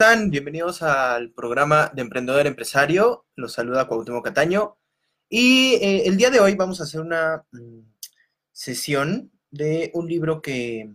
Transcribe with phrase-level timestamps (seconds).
[0.00, 0.30] están?
[0.30, 3.26] Bienvenidos al programa de Emprendedor Empresario.
[3.34, 4.78] Los saluda Cuauhtémoc Cataño.
[5.28, 7.80] Y eh, el día de hoy vamos a hacer una mm,
[8.52, 10.88] sesión de un libro que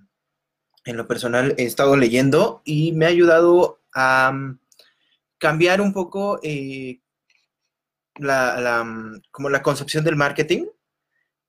[0.86, 4.60] en lo personal he estado leyendo y me ha ayudado a mm,
[5.38, 7.02] cambiar un poco eh,
[8.16, 10.64] la, mm, como la concepción del marketing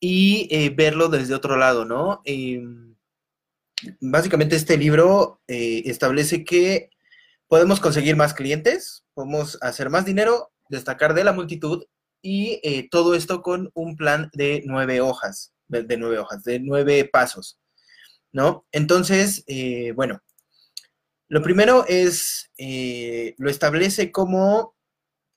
[0.01, 2.21] y eh, verlo desde otro lado, ¿no?
[4.01, 6.91] Básicamente este libro establece que
[7.55, 11.85] podemos conseguir más clientes, podemos hacer más dinero, destacar de la multitud
[12.21, 17.05] y eh, todo esto con un plan de nueve hojas, de, nueve hojas, de nueve
[17.05, 17.61] pasos,
[18.33, 18.67] ¿no?
[18.73, 19.45] Entonces,
[19.95, 20.21] bueno,
[21.29, 22.51] lo primero es,
[23.39, 24.75] lo establece como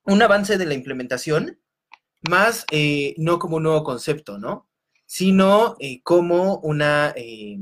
[0.07, 1.59] un avance de la implementación,
[2.27, 4.67] más eh, no como un nuevo concepto, ¿no?
[5.05, 7.59] Sino eh, como una, eh,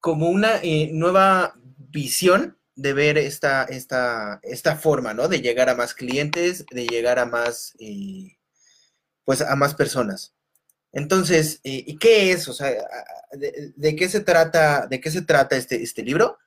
[0.00, 0.60] como una
[0.92, 1.54] nueva
[1.88, 5.28] visión de ver esta, esta, esta forma, ¿no?
[5.28, 7.74] De llegar a más clientes, de llegar a más,
[9.24, 10.34] pues a más personas.
[10.92, 12.48] Entonces, ¿y qué es?
[12.48, 12.70] O sea,
[13.32, 16.38] de, qué se trata, de qué se trata este, este libro?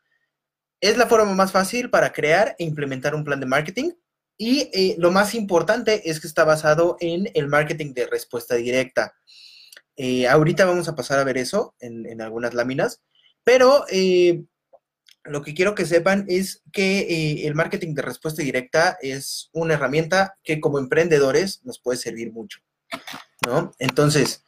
[0.80, 3.92] Es la forma más fácil para crear e implementar un plan de marketing.
[4.38, 9.14] Y eh, lo más importante es que está basado en el marketing de respuesta directa.
[9.96, 13.04] Eh, ahorita vamos a pasar a ver eso en, algunas láminas,
[13.44, 14.44] pero eh,
[15.24, 20.38] lo que quiero que sepan es que el marketing de respuesta directa es una herramienta
[20.44, 22.60] que como emprendedores nos puede servir mucho,
[23.46, 23.72] ¿no?
[23.78, 24.44] Entonces,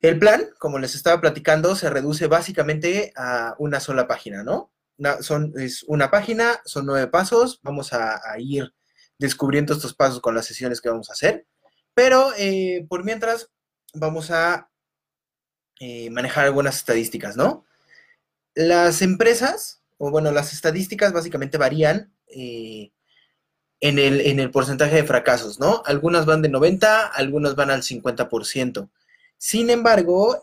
[0.00, 4.72] el plan, como les estaba platicando, se reduce básicamente a una sola página, ¿no?
[5.20, 8.74] son, es una página, son nueve pasos, vamos a, ir
[9.18, 11.46] descubriendo estos pasos con las sesiones que vamos a hacer,
[11.94, 13.50] pero eh, por mientras
[13.92, 14.70] vamos a
[15.78, 17.64] eh, manejar algunas estadísticas, ¿no?
[18.54, 22.92] Las empresas, o bueno, las estadísticas básicamente varían eh,
[23.80, 25.82] en, el, en el porcentaje de fracasos, ¿no?
[25.86, 28.90] Algunas van de 90, algunas van al 50%.
[29.38, 30.42] Sin embargo,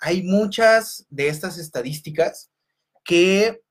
[0.00, 2.50] hay muchas de estas estadísticas
[3.02, 3.62] que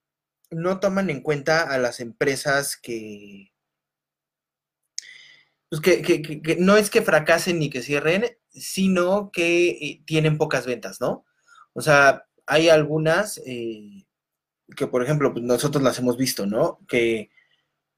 [0.50, 3.54] no toman en cuenta a las empresas que,
[5.70, 11.02] pues que, no es que fracasen ni que cierren, sino que eh, tienen pocas ventas,
[11.02, 11.26] ¿no?
[11.74, 14.06] O sea, hay algunas eh,
[14.76, 16.80] que, por ejemplo, pues nosotros las hemos visto, ¿no?
[16.88, 17.30] Que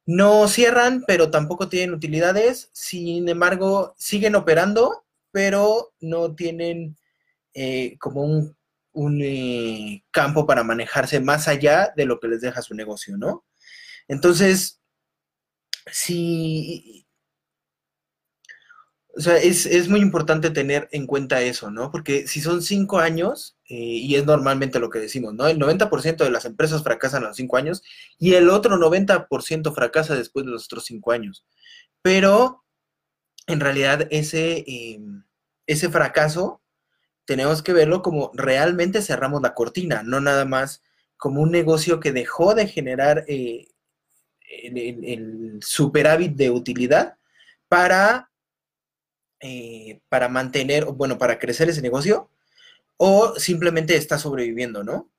[0.06, 6.98] no cierran, pero tampoco tienen utilidades, sin embargo, siguen operando, pero no tienen
[7.54, 8.60] eh, como un
[9.00, 13.46] un eh, campo para manejarse más allá de lo que les deja su negocio, ¿no?
[14.08, 14.82] Entonces,
[15.92, 17.08] sí,
[19.16, 21.92] o sea, es, muy importante tener en cuenta eso, ¿no?
[21.92, 25.48] Porque si son cinco años, eh, y es normalmente lo que decimos, ¿no?
[25.48, 27.84] El 90% de las empresas fracasan a los cinco años
[28.18, 31.46] y el otro 90% fracasa después de los otros cinco años.
[32.02, 32.64] Pero
[33.48, 35.24] en realidad ese, em,
[35.68, 36.62] ese fracaso
[37.26, 40.82] tenemos que verlo como realmente cerramos la cortina, no nada más
[41.18, 43.68] como un negocio que dejó de generar eh,
[44.50, 47.18] el, superávit de utilidad
[47.68, 48.29] para,
[49.42, 52.30] eh, para mantener, bueno, para crecer ese negocio,
[52.98, 55.10] o simplemente está sobreviviendo, ¿no?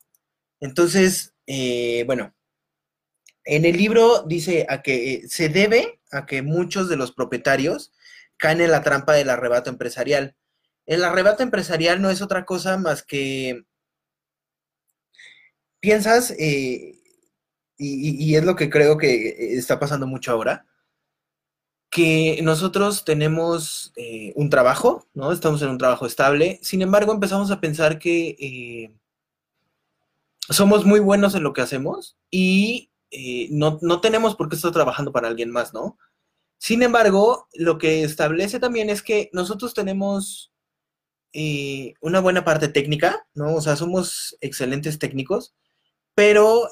[0.61, 2.35] Entonces, eh, bueno,
[3.45, 7.93] en el libro dice a que se debe a que muchos de los propietarios
[8.37, 10.37] caen en la trampa del arrebato empresarial
[10.91, 13.65] el arrebato empresarial no es otra cosa más que
[15.79, 16.97] piensas, eh,
[17.79, 20.67] y, es lo que creo que está pasando mucho ahora,
[21.91, 25.33] que nosotros tenemos eh, un trabajo, ¿no?
[25.33, 28.95] Estamos en un trabajo estable, sin embargo empezamos a pensar que eh,
[30.49, 34.71] somos muy buenos en lo que hacemos y eh, no, no tenemos por qué estar
[34.71, 35.99] trabajando para alguien más, ¿no?
[36.59, 40.53] Sin embargo, lo que establece también es que nosotros tenemos
[42.01, 43.55] una buena parte técnica, ¿no?
[43.55, 45.55] O sea, somos excelentes técnicos,
[46.15, 46.69] pero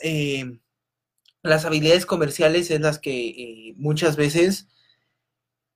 [1.43, 4.69] las habilidades comerciales es las que muchas veces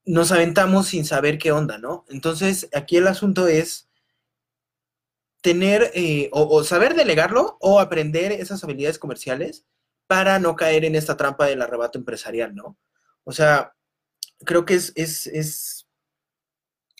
[0.05, 2.05] nos aventamos sin saber qué onda, ¿no?
[2.09, 3.89] Entonces, aquí el asunto es
[5.41, 5.91] tener
[6.31, 9.65] o, o, saber delegarlo o aprender esas habilidades comerciales
[10.07, 12.77] para no caer en esta trampa del arrebato empresarial, ¿no?
[13.23, 13.73] O sea,
[14.45, 15.87] creo que es, es,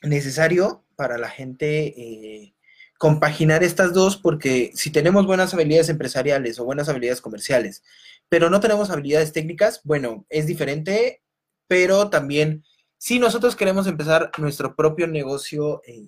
[0.01, 2.55] necesario para la gente eh,
[2.97, 7.83] compaginar estas dos porque si tenemos buenas habilidades empresariales o buenas habilidades comerciales,
[8.27, 11.23] pero no tenemos habilidades técnicas, bueno, es diferente,
[11.67, 12.65] pero también
[13.03, 16.07] si nosotros queremos empezar nuestro propio negocio eh,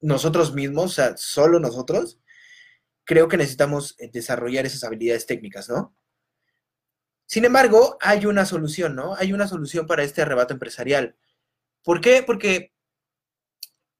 [0.00, 2.18] nosotros mismos, o sea, solo nosotros,
[3.04, 5.94] creo que necesitamos eh, desarrollar esas habilidades técnicas, ¿no?
[7.24, 9.14] Sin embargo, hay una solución, ¿no?
[9.14, 11.14] Hay una solución para este arrebato empresarial.
[11.84, 12.24] ¿Por qué?
[12.24, 12.72] Porque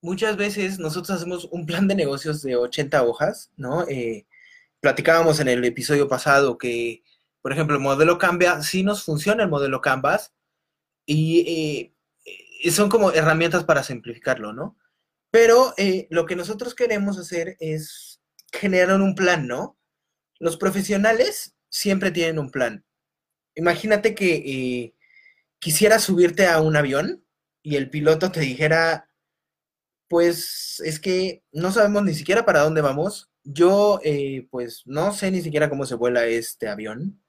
[0.00, 3.86] muchas veces nosotros hacemos un plan de negocios de 80 hojas, ¿no?
[3.86, 4.26] Eh,
[4.80, 7.04] platicábamos en el episodio pasado que,
[7.42, 10.32] por ejemplo, el modelo Canvas, sí nos funciona el modelo Canvas
[11.06, 11.94] y
[12.64, 14.78] eh, son como herramientas para simplificarlo, ¿no?
[15.30, 18.20] Pero eh, lo que nosotros queremos hacer es
[18.52, 19.78] generar un plan, ¿no?
[20.38, 22.84] Los profesionales siempre tienen un plan
[23.54, 24.94] imagínate que eh,
[25.58, 27.24] quisieras subirte a un avión
[27.62, 29.08] y el piloto te dijera,
[30.08, 33.30] pues es que no sabemos ni siquiera para dónde vamos.
[33.44, 34.00] Yo,
[34.50, 37.21] pues no sé ni siquiera cómo se vuela este avión,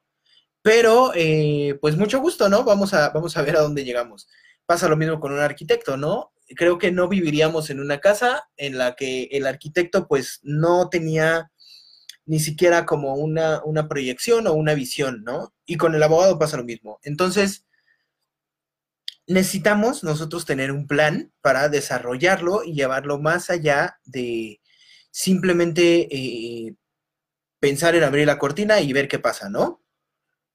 [0.63, 2.63] pero eh, pues mucho gusto, ¿no?
[2.63, 4.29] Vamos a, vamos a ver a dónde llegamos.
[4.65, 6.31] Pasa lo mismo con un arquitecto, ¿no?
[6.55, 11.51] Creo que no viviríamos en una casa en la que el arquitecto pues no tenía
[12.25, 15.53] ni siquiera como una, una proyección o una visión, ¿no?
[15.65, 16.99] Y con el abogado pasa lo mismo.
[17.03, 17.65] Entonces,
[19.27, 24.61] necesitamos nosotros tener un plan para desarrollarlo y llevarlo más allá de
[25.11, 26.75] simplemente eh,
[27.59, 29.82] pensar en abrir la cortina y ver qué pasa, ¿no?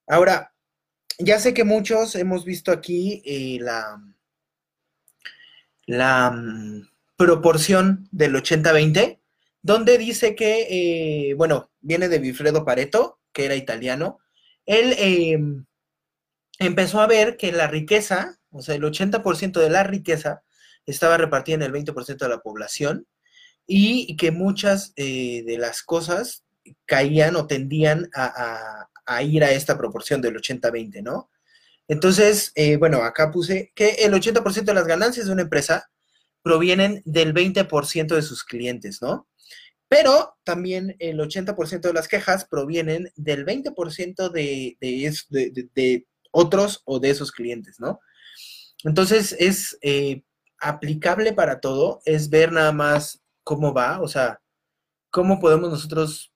[0.08, 0.54] Ahora,
[1.18, 4.02] ya sé que muchos hemos visto aquí eh, la,
[5.86, 9.20] la mm, proporción del 80-20,
[9.62, 10.66] donde dice que,
[11.30, 14.18] eh, bueno, viene de Wilfredo Pareto, que era italiano.
[14.64, 15.66] Él em,
[16.58, 20.42] empezó a ver que la riqueza, o sea, el 80% de la riqueza
[20.86, 23.06] estaba repartida en el 20% de la población
[23.66, 26.44] y que muchas eh, de las cosas
[26.86, 28.88] caían o tendían a,
[29.22, 31.30] ir a esta proporción del 80-20, ¿no?
[31.88, 35.90] Entonces, eh, bueno, acá puse que el 80% de las ganancias de una empresa
[36.42, 39.26] provienen del 20% de sus clientes, ¿no?
[39.88, 47.08] Pero también el 80% de las quejas provienen del 20% de, de, otros o de
[47.08, 48.00] esos clientes, ¿no?
[48.84, 50.22] Entonces es eh,
[50.60, 54.42] aplicable para todo, es ver nada más cómo va, o sea,
[55.10, 56.34] cómo podemos nosotros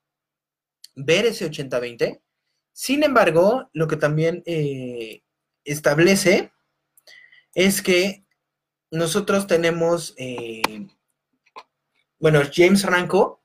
[0.96, 2.21] ver ese 80-20.
[2.72, 5.22] Sin embargo, lo que también eh,
[5.64, 6.52] establece
[7.54, 8.24] es que
[8.90, 10.86] nosotros tenemos, eh,
[12.18, 13.42] bueno, James Ranco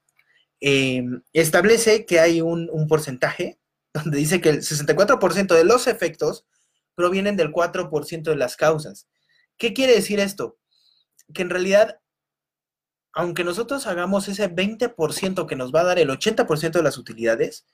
[0.62, 1.04] eh,
[1.34, 3.60] establece que hay un, porcentaje
[3.94, 6.46] donde dice que el 64% de los efectos
[6.96, 9.08] provienen del 4% de las causas.
[9.58, 10.58] ¿Qué quiere decir esto?
[11.34, 12.00] Que en realidad,
[13.14, 17.66] aunque nosotros hagamos ese 20% que nos va a dar el 80% de las utilidades,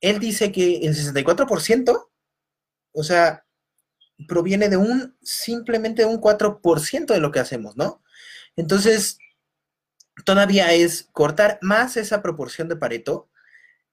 [0.00, 2.08] él dice que el 64%,
[2.92, 3.44] o sea,
[4.26, 8.02] proviene de un, simplemente de un 4% de lo que hacemos, ¿no?
[8.56, 9.18] Entonces,
[10.24, 13.28] todavía es cortar más esa proporción de Pareto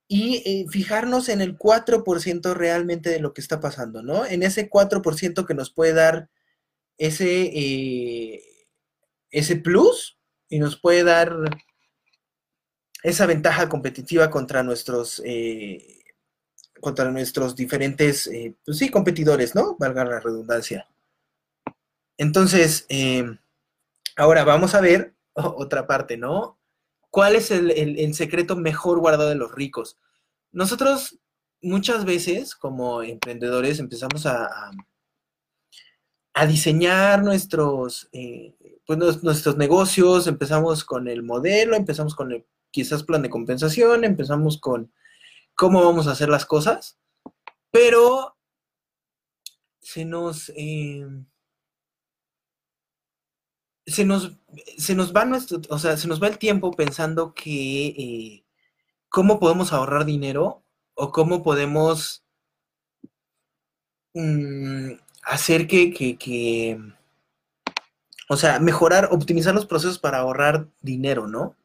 [0.08, 4.24] y eh, fijarnos en el 4% realmente de lo que está pasando, ¿no?
[4.26, 6.30] En ese 4% que nos puede dar
[6.98, 8.42] ese, eh,
[9.30, 11.36] ese plus y nos puede dar
[13.02, 15.95] esa ventaja competitiva contra nuestros, eh,
[16.80, 18.30] contra nuestros diferentes,
[18.64, 19.76] pues sí, competidores, ¿no?
[19.78, 20.88] Valga la redundancia.
[22.18, 22.86] Entonces,
[24.16, 26.58] ahora vamos a ver otra parte, ¿no?
[27.10, 29.96] ¿Cuál es el, secreto mejor guardado de los ricos?
[30.52, 31.18] Nosotros
[31.62, 34.70] muchas veces como emprendedores empezamos a,
[36.34, 38.54] a, diseñar nuestros, eh,
[38.86, 44.58] pues, nuestros negocios, empezamos con el modelo, empezamos con el quizás plan de compensación, empezamos
[44.58, 44.92] con
[45.56, 46.98] cómo vamos a hacer las cosas,
[47.72, 48.36] pero
[49.80, 50.50] se nos...
[50.56, 51.04] Eh,
[53.86, 54.36] se nos,
[54.78, 58.44] se nos va nuestro, o sea, se nos va el tiempo pensando que eh,
[59.08, 62.24] cómo podemos ahorrar dinero o cómo podemos
[64.14, 66.80] mm, hacer que, que, que,
[68.28, 71.56] o sea, mejorar, optimizar los procesos para ahorrar dinero, ¿no?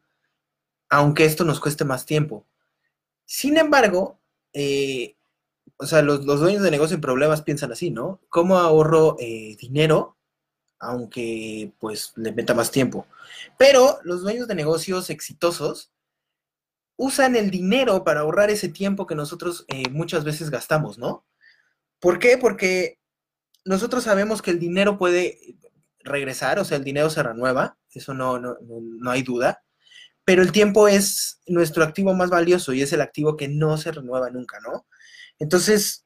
[0.90, 2.46] Aunque esto nos cueste más tiempo.
[3.26, 4.20] Sin embargo,
[4.54, 5.16] eh,
[5.78, 8.22] o sea, los, los, dueños de negocio en problemas piensan así, ¿no?
[8.30, 10.18] ¿Cómo ahorro eh, dinero?
[10.80, 13.08] Aunque pues le meta más tiempo.
[13.58, 15.92] Pero los dueños de negocios exitosos
[16.98, 21.26] usan el dinero para ahorrar ese tiempo que nosotros eh, muchas veces gastamos, ¿no?
[22.00, 22.38] ¿Por qué?
[22.38, 23.00] Porque
[23.66, 25.56] nosotros sabemos que el dinero puede
[26.04, 29.64] regresar, o sea, el dinero se renueva, eso no, no, no hay duda,
[30.32, 33.92] pero el tiempo es nuestro activo más valioso y es el activo que no se
[33.92, 34.88] renueva nunca, ¿no?
[35.40, 36.06] Entonces,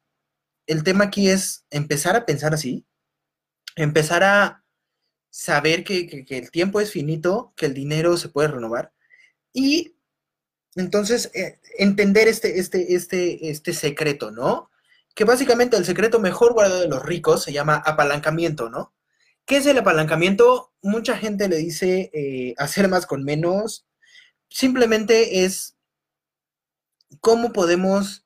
[0.65, 2.87] el tema aquí es empezar a pensar así,
[3.75, 4.63] empezar a
[5.29, 8.93] saber que, el tiempo es finito, que el dinero se puede renovar
[9.53, 9.95] y
[10.73, 14.71] entonces eh, entender este, este, este, este secreto, ¿no?
[15.13, 18.91] que básicamente el secreto mejor guardado de los ricos se llama apalancamiento, ¿no?
[19.45, 20.73] ¿Qué es el apalancamiento?
[20.81, 23.85] Mucha gente le dice eh, hacer más con menos.
[24.55, 25.75] Simplemente es
[27.19, 28.25] cómo podemos,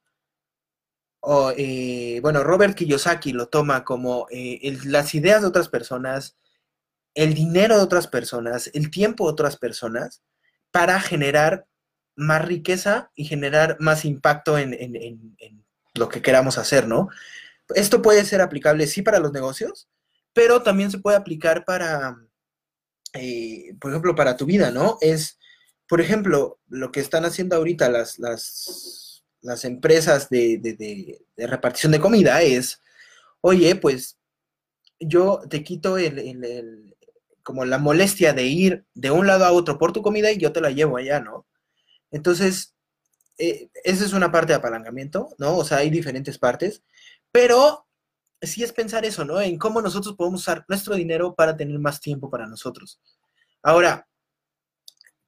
[1.57, 6.37] eh, bueno, Robert Kiyosaki lo toma como eh, las ideas de otras personas,
[7.15, 10.21] el dinero de otras personas, el tiempo de otras personas,
[10.69, 11.65] para generar
[12.15, 15.35] más riqueza y generar más impacto en
[15.95, 17.09] lo que queramos hacer, ¿no?
[17.69, 19.89] Esto puede ser aplicable, sí, para los negocios,
[20.33, 22.19] pero también se puede aplicar para,
[23.13, 24.99] eh, por ejemplo, para tu vida, ¿no?
[25.01, 25.38] Es,
[25.89, 30.75] por ejemplo, lo que están haciendo ahorita las, las, las empresas de, de,
[31.35, 32.79] de, repartición de comida es,
[33.41, 34.19] oye, pues
[34.99, 36.95] yo te quito el, el, el,
[37.41, 40.51] como la molestia de ir de un lado a otro por tu comida y yo
[40.51, 41.47] te la llevo allá, ¿no?
[42.11, 42.75] Entonces,
[43.39, 45.57] eh, esa es una parte de apalancamiento, ¿no?
[45.57, 46.83] O sea, hay diferentes partes,
[47.31, 47.87] pero
[48.39, 49.41] sí es pensar eso, ¿no?
[49.41, 53.01] En cómo nosotros podemos usar nuestro dinero para tener más tiempo para nosotros.
[53.63, 54.08] Ahora,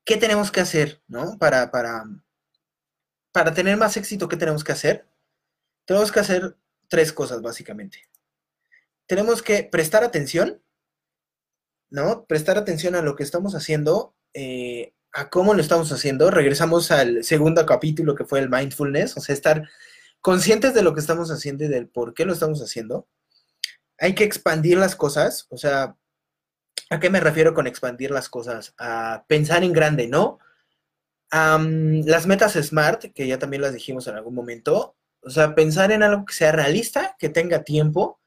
[0.06, 1.38] ¿qué tenemos que hacer, ¿no?
[1.38, 2.06] Para, para,
[3.32, 5.08] para tener más éxito, ¿qué tenemos que hacer?
[5.86, 8.10] Tenemos que hacer tres cosas, básicamente.
[9.08, 10.62] Tenemos que prestar atención,
[11.90, 12.26] ¿no?
[12.26, 17.24] Prestar atención a lo que estamos haciendo, eh, a cómo lo estamos haciendo, regresamos al
[17.24, 19.70] segundo capítulo que fue el mindfulness, o sea, estar
[20.22, 23.08] conscientes de lo que estamos haciendo y del por qué lo estamos haciendo.
[23.98, 25.98] Hay que expandir las cosas, o sea,
[26.90, 28.74] ¿a qué me refiero con expandir las cosas?
[28.78, 30.40] A pensar en grande, ¿no?
[31.32, 36.04] Las metas SMART, que ya también las dijimos en algún momento, o sea, pensar en
[36.04, 38.20] algo que sea realista, que tenga tiempo,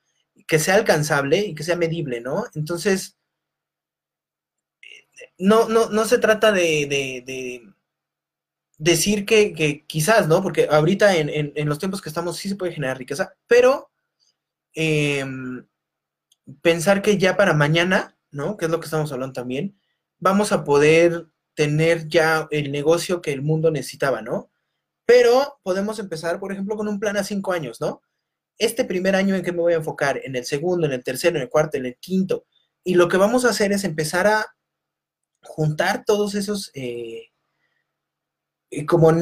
[0.46, 2.44] que sea alcanzable y que sea medible, ¿no?
[2.54, 3.16] Entonces,
[5.38, 7.75] no, no, no se trata de, de, de
[8.78, 10.42] decir que, quizás, ¿no?
[10.42, 13.90] Porque ahorita en, en, los tiempos que estamos sí se puede generar riqueza, pero
[14.75, 15.25] eh,
[16.62, 18.57] pensar que ya para mañana, ¿no?
[18.57, 19.79] Que es lo que estamos hablando también,
[20.19, 24.50] vamos a poder tener ya el negocio que el mundo necesitaba, ¿no?
[25.07, 28.03] Pero podemos empezar, por ejemplo, con un plan a cinco años, ¿no?
[28.59, 31.37] Este primer año en que me voy a enfocar, en el segundo, en el tercero,
[31.37, 32.47] en el cuarto, en el quinto.
[32.83, 34.47] Y lo que vamos a hacer es empezar a
[35.43, 37.29] juntar todos esos eh,
[38.87, 39.12] como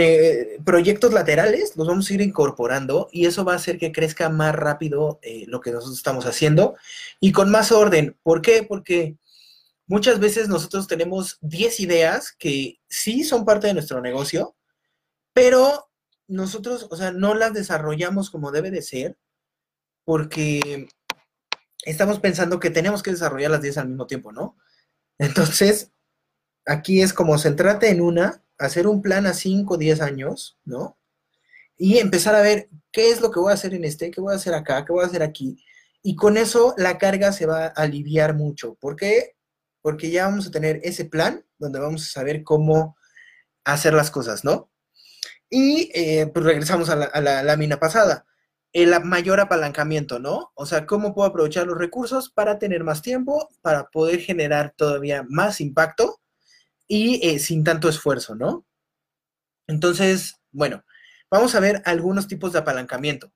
[0.65, 4.55] proyectos laterales, los vamos a ir incorporando y eso va a hacer que crezca más
[4.55, 6.77] rápido eh, lo que nosotros estamos haciendo
[7.21, 8.17] y con más orden.
[8.23, 8.63] ¿Por qué?
[8.63, 9.17] Porque
[9.87, 14.57] muchas veces nosotros tenemos 10 ideas que sí son parte de nuestro negocio,
[15.33, 15.91] pero
[16.29, 19.17] nosotros, o sea, no las desarrollamos como debe de ser
[20.05, 20.89] porque
[21.85, 24.57] estamos pensando que tenemos que desarrollar las 10 al mismo tiempo, ¿no?
[25.19, 25.93] Entonces,
[26.67, 30.99] aquí es como centrarte en una, hacer un plan a 5 o 10 años, ¿no?
[31.77, 34.33] Y empezar a ver qué es lo que voy a hacer en este, qué voy
[34.33, 35.63] a hacer acá, qué voy a hacer aquí.
[36.03, 38.75] Y con eso la carga se va a aliviar mucho.
[38.75, 39.37] ¿Por qué?
[39.81, 42.97] Porque ya vamos a tener ese plan donde vamos a saber cómo
[43.65, 44.71] hacer las cosas, ¿no?
[45.49, 48.27] Y eh, pues regresamos a la, a la lámina pasada.
[48.73, 50.53] El mayor apalancamiento, ¿no?
[50.55, 55.25] O sea, cómo puedo aprovechar los recursos para tener más tiempo, para poder generar todavía
[55.29, 56.22] más impacto
[56.93, 58.67] y eh, sin tanto esfuerzo, ¿no?
[59.67, 60.85] Entonces, bueno,
[61.31, 63.33] vamos a ver algunos tipos de apalancamiento.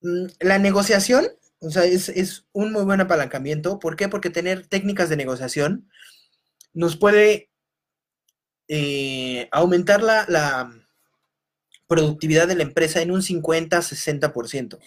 [0.00, 1.28] Mm, la negociación,
[1.60, 3.78] o sea, es, un muy buen apalancamiento.
[3.78, 4.08] ¿Por qué?
[4.08, 5.88] Porque tener técnicas de negociación
[6.72, 7.50] nos puede
[8.66, 10.72] eh, aumentar la, la,
[11.86, 14.80] productividad de la empresa en un 50-60%.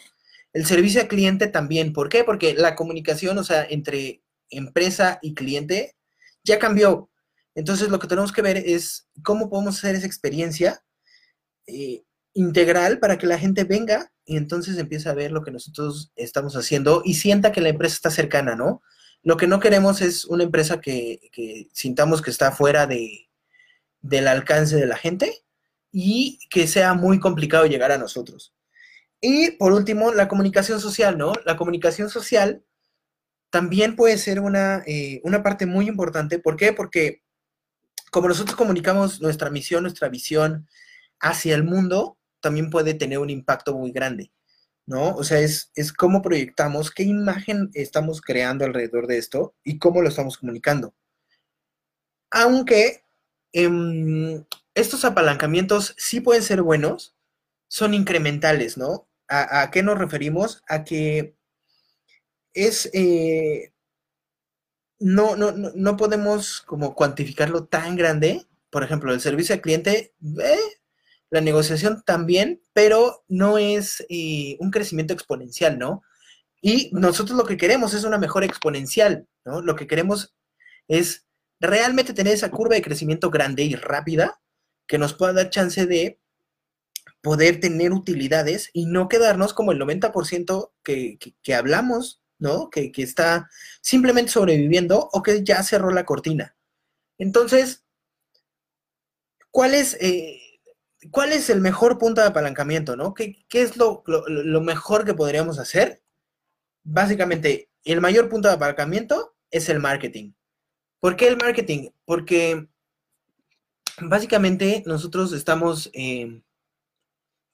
[0.52, 1.94] El servicio al cliente también.
[1.94, 2.26] ¿Por qué?
[2.26, 5.96] Porque la comunicación, o sea, entre empresa y cliente
[6.44, 7.10] ya cambió.
[7.58, 10.84] Entonces lo que tenemos que ver es cómo podemos hacer esa experiencia
[11.66, 16.12] eh, integral para que la gente venga y entonces empieza a ver lo que nosotros
[16.16, 18.84] estamos haciendo y sienta que la empresa está cercana, ¿no?
[19.24, 23.28] Lo que no queremos es una empresa que, que sintamos que está fuera de,
[24.02, 25.44] del alcance de la gente
[25.92, 28.54] y que sea muy complicado llegar a nosotros.
[29.20, 31.34] Y por último, la comunicación social, ¿no?
[31.44, 32.64] La comunicación social
[33.50, 36.38] también puede ser una, eh, una parte muy importante.
[36.38, 36.72] ¿Por qué?
[36.72, 37.24] Porque
[38.12, 40.68] como nosotros comunicamos nuestra misión, nuestra visión
[41.20, 44.32] hacia el mundo, también puede tener un impacto muy grande,
[44.86, 45.16] ¿no?
[45.16, 50.02] O sea, es, es cómo proyectamos, qué imagen estamos creando alrededor de esto y cómo
[50.02, 50.94] lo estamos comunicando.
[52.32, 53.04] Aunque
[53.54, 54.46] em,
[54.76, 57.16] estos apalancamientos sí pueden ser buenos,
[57.68, 59.08] son incrementales, ¿no?
[59.30, 60.64] ¿A, qué nos referimos?
[60.70, 61.36] A que
[62.54, 63.74] es, eh,
[65.00, 68.46] no, no, no, podemos como cuantificarlo tan grande.
[68.70, 70.58] Por ejemplo, el servicio al cliente, eh,
[71.30, 76.04] la negociación también, pero no es eh, un crecimiento exponencial, ¿no?
[76.62, 79.62] Y nosotros lo que queremos es una mejora exponencial, ¿no?
[79.62, 80.36] Lo que queremos
[80.88, 81.26] es
[81.60, 84.40] realmente tener esa curva de crecimiento grande y rápida
[84.88, 86.20] que nos pueda dar chance de
[87.22, 92.70] poder tener utilidades y no quedarnos como el 90% que, que, hablamos, ¿no?
[92.70, 93.50] Que, está
[93.82, 96.56] simplemente sobreviviendo o que ya cerró la cortina.
[97.18, 97.84] Entonces,
[99.52, 100.40] ¿cuál es, eh,
[101.12, 103.14] ¿cuál es el mejor punto de apalancamiento, ¿no?
[103.14, 106.02] ¿Qué, es lo, lo, mejor que podríamos hacer?
[106.84, 110.34] Básicamente, el mayor punto de apalancamiento es el marketing.
[111.00, 111.90] ¿Por qué el marketing?
[112.06, 112.68] Porque
[114.02, 116.42] básicamente nosotros estamos eh,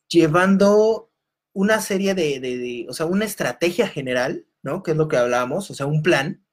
[0.07, 1.09] llevando
[1.53, 4.81] una serie de, o sea, una estrategia general, ¿no?
[4.81, 6.43] Que es lo que hablábamos, o sea, un plan,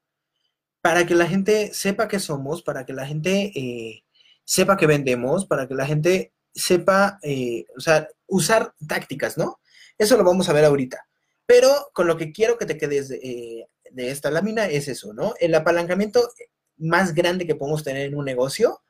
[0.83, 4.05] para que la gente sepa qué somos, para que la gente eh,
[4.45, 9.61] sepa que vendemos, para que la gente sepa, eh, o sea, usar tácticas, ¿no?
[9.97, 11.07] Eso lo vamos a ver ahorita.
[11.47, 15.35] Pero con lo que quiero que te quedes de esta lámina es eso, ¿no?
[15.41, 16.29] El apalancamiento
[16.77, 18.83] más grande que podemos tener en un negocio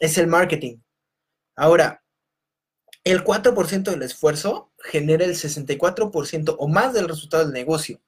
[0.00, 0.78] es el marketing.
[1.54, 2.02] Ahora,
[3.04, 8.00] el 4% del esfuerzo genera el 64% o más del resultado del negocio.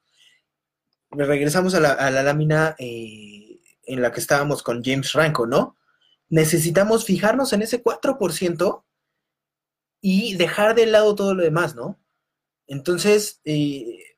[1.11, 5.75] Regresamos a la, lámina eh, en la que estábamos con James Ranco, ¿no?
[6.29, 8.83] Necesitamos fijarnos en ese 4%
[10.01, 11.99] y dejar de lado todo lo demás, ¿no?
[12.67, 14.17] Entonces, eh,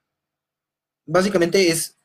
[1.05, 1.97] básicamente es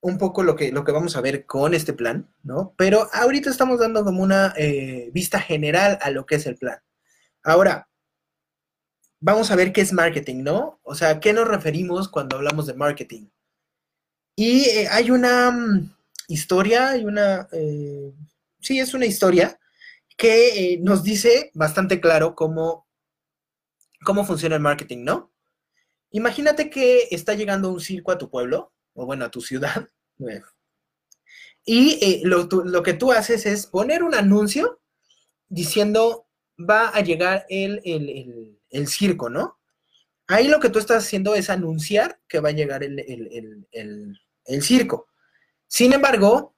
[0.00, 2.74] un poco lo que, lo que vamos a ver con este plan, ¿no?
[2.76, 6.78] Pero ahorita estamos dando como una eh, vista general a lo que es el plan.
[7.42, 7.88] Ahora,
[9.20, 10.80] vamos a ver qué es marketing, ¿no?
[10.82, 13.28] O sea, ¿qué nos referimos cuando hablamos de marketing?
[14.42, 15.94] Y eh, hay una mm,
[16.28, 18.10] historia, hay una, eh,
[18.58, 19.60] sí, es una historia
[20.16, 22.88] que nos dice bastante claro cómo,
[24.02, 25.30] cómo funciona el marketing, ¿no?
[26.10, 29.86] Imagínate que está llegando un circo a tu pueblo, o bueno, a tu ciudad.
[31.62, 32.48] Y eh, lo,
[32.82, 34.80] que tú haces es poner un anuncio
[35.50, 36.26] diciendo
[36.58, 37.82] va a llegar el,
[38.70, 39.58] el, circo, ¿no?
[40.26, 42.96] Ahí lo que tú estás haciendo es anunciar que va a llegar el,
[44.62, 45.08] circo.
[45.66, 46.56] Sin embargo,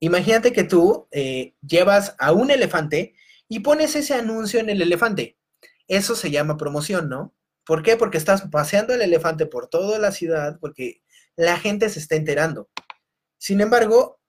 [0.00, 3.14] imagínate que tú eh, llevas a un elefante
[3.48, 5.38] y pones ese anuncio en el elefante.
[5.88, 7.34] Eso se llama promoción, ¿no?
[7.64, 7.96] ¿Por qué?
[7.96, 11.02] Porque estás paseando el elefante por toda la ciudad, porque
[11.36, 12.68] la gente se está enterando.
[13.38, 14.20] Sin embargo,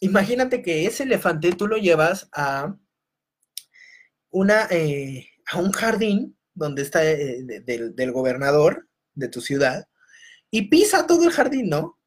[0.00, 2.76] imagínate que ese elefante tú lo llevas a,
[4.30, 9.88] una, eh, a un jardín donde está eh, del, gobernador de tu ciudad
[10.50, 11.98] y pisa todo el jardín, ¿no?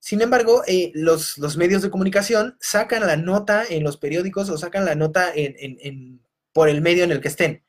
[0.00, 4.84] Sin embargo, eh, los, medios de comunicación sacan la nota en los periódicos o sacan
[4.84, 5.32] la nota
[6.52, 7.64] por el medio en el que estén.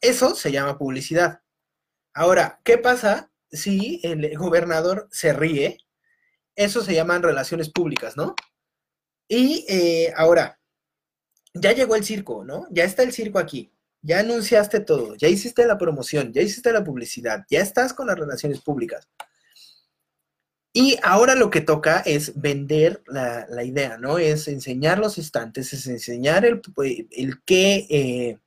[0.00, 1.40] Eso se llama publicidad.
[2.12, 5.78] Ahora, ¿qué pasa si el gobernador se ríe,
[6.56, 8.34] eso se llaman relaciones públicas, ¿no?
[9.28, 10.60] Y eh, ahora,
[11.54, 12.66] ya llegó el circo, ¿no?
[12.70, 13.72] Ya está el circo aquí.
[14.02, 18.18] Ya anunciaste todo, ya hiciste la promoción, ya hiciste la publicidad, ya estás con las
[18.18, 19.08] relaciones públicas.
[20.76, 24.18] Y ahora lo que toca es vender la, idea, ¿no?
[24.18, 26.60] Es enseñar los estantes, es enseñar el,
[27.12, 28.38] el qué, eh,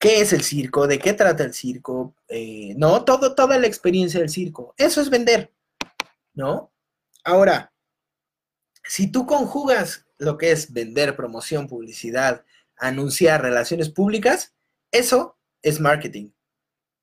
[0.00, 3.04] qué es el circo, de qué trata el circo, eh, ¿no?
[3.04, 4.74] Todo, toda la experiencia del circo.
[4.76, 5.52] Eso es vender,
[6.32, 6.72] ¿no?
[7.22, 7.72] Ahora,
[8.82, 12.44] si tú conjugas lo que es vender, promoción, publicidad,
[12.76, 14.54] anunciar, relaciones públicas,
[14.90, 16.30] eso es marketing,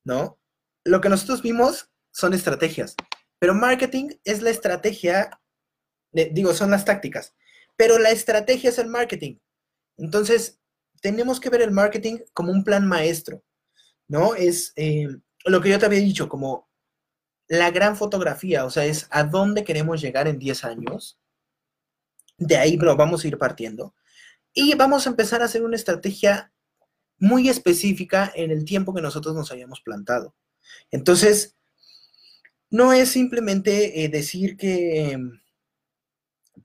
[0.04, 0.38] ¿no?
[0.84, 2.98] Lo que nosotros vimos son estrategias,
[3.42, 5.42] pero marketing es la estrategia,
[6.12, 7.34] digo, son las tácticas,
[7.76, 9.40] pero la estrategia es el marketing.
[9.98, 10.60] Entonces,
[11.02, 13.44] tenemos que ver el marketing como un plan maestro,
[14.08, 14.36] ¿no?
[14.36, 15.08] Es, eh,
[15.44, 16.70] lo que yo te había dicho, como
[17.48, 21.20] la gran fotografía, o sea, es a dónde queremos llegar en 10 años.
[22.38, 23.96] De ahí lo vamos a ir partiendo.
[24.54, 26.54] Y vamos a empezar a hacer una estrategia
[27.18, 30.36] muy específica en el tiempo que nosotros nos hayamos plantado.
[30.92, 31.58] Entonces,
[32.72, 35.20] no es simplemente eh, decir que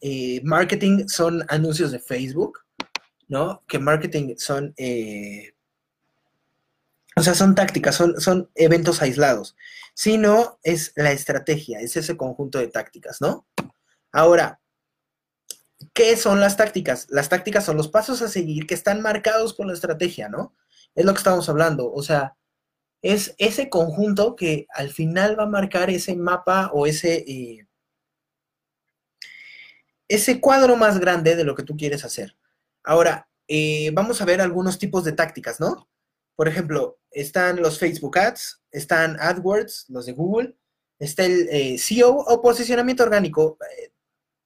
[0.01, 2.61] eh, marketing son anuncios de Facebook,
[3.29, 3.65] ¿no?
[3.67, 5.53] Que marketing son, eh,
[7.17, 9.57] o sea, son tácticas, son, son eventos aislados,
[9.95, 13.47] sino es la estrategia, es ese conjunto de tácticas, ¿no?
[14.13, 14.61] Ahora,
[15.93, 17.09] ¿qué son las tácticas?
[17.11, 20.55] Las tácticas son los pasos a seguir que están marcados por la estrategia, ¿no?
[20.95, 22.37] Es lo que estamos hablando, o sea,
[23.03, 27.67] es ese conjunto que al final va a marcar ese mapa o ese, eh,
[30.09, 32.37] ese cuadro más grande de lo que tú quieres hacer.
[32.85, 35.89] Ahora, eh, vamos a ver algunos tipos de tácticas, ¿no?
[36.35, 40.57] Por ejemplo, están los Facebook Ads, están AdWords, los de Google,
[40.99, 43.59] está el eh, SEO o posicionamiento orgánico.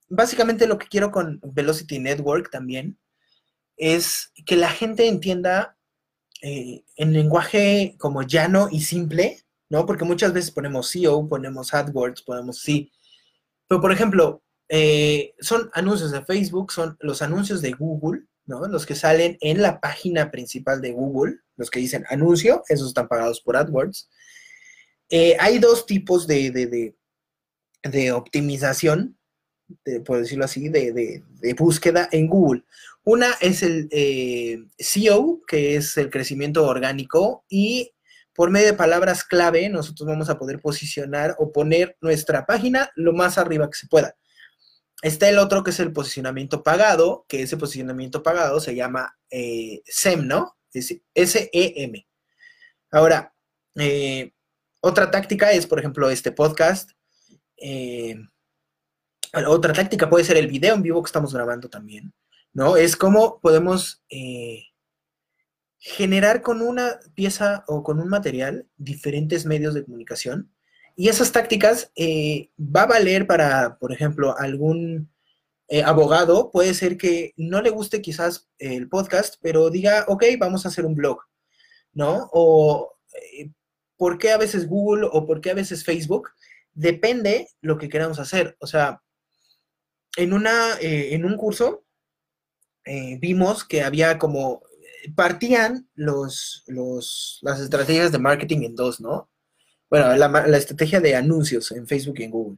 [0.09, 2.99] básicamente lo que quiero con Velocity Network también
[3.77, 5.77] es que la gente entienda
[6.41, 9.37] eh, en lenguaje como llano y simple,
[9.69, 9.85] ¿no?
[9.85, 12.91] Porque muchas veces ponemos SEO, ponemos AdWords, ponemos sí.
[13.67, 18.67] Pero, por ejemplo, eh, son anuncios de Facebook, son los anuncios de Google, ¿no?
[18.67, 23.07] Los que salen en la página principal de Google, los que dicen anuncio, esos están
[23.07, 24.09] pagados por AdWords.
[25.09, 26.95] Eh, hay dos tipos de,
[27.83, 29.17] de, optimización,
[30.05, 31.23] por decirlo así, de,
[31.55, 32.63] búsqueda en Google.
[33.03, 37.93] Una es el eh, SEO, que es el crecimiento orgánico, y
[38.33, 43.13] por medio de palabras clave nosotros vamos a poder posicionar o poner nuestra página lo
[43.13, 44.15] más arriba que se pueda.
[45.01, 49.81] Está el otro que es el posicionamiento pagado, que ese posicionamiento pagado se llama eh,
[49.85, 50.55] SEM, ¿no?
[50.71, 52.07] S-E-M.
[52.91, 53.33] Ahora,
[53.77, 54.31] eh,
[54.79, 56.91] otra táctica es, por ejemplo, este podcast.
[59.47, 62.13] otra táctica puede ser el video en vivo que estamos grabando también.
[62.53, 62.77] ¿No?
[62.77, 64.63] Es como podemos eh,
[65.77, 70.51] generar con una pieza o con un material diferentes medios de comunicación.
[70.95, 75.09] Y esas tácticas eh, va a valer para, por ejemplo, algún
[75.69, 76.51] eh, abogado.
[76.51, 80.85] Puede ser que no le guste quizás el podcast, pero diga, ok, vamos a hacer
[80.85, 81.19] un blog,
[81.93, 82.29] ¿no?
[82.33, 82.97] O
[83.97, 86.29] ¿por qué a veces Google o por qué a veces Facebook?
[86.73, 88.57] Depende lo que queramos hacer.
[88.59, 89.01] O sea,
[90.17, 91.85] en, una, en un curso
[92.85, 94.63] eh, vimos que había como,
[95.15, 96.63] partían los,
[97.41, 99.29] las estrategias de marketing en dos, ¿no?
[99.89, 102.57] Bueno, la, la estrategia de anuncios en Facebook y en Google.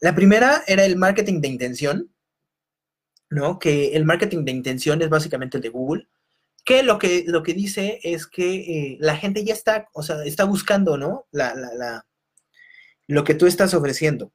[0.00, 2.12] La primera era el marketing de intención,
[3.30, 3.58] ¿no?
[3.58, 6.08] Que el marketing de intención es básicamente el de Google,
[6.64, 10.24] que lo que, lo que dice es que eh, la gente ya está, o sea,
[10.24, 11.26] está buscando, ¿no?
[11.30, 12.06] La, la,
[13.06, 14.32] lo que tú estás ofreciendo.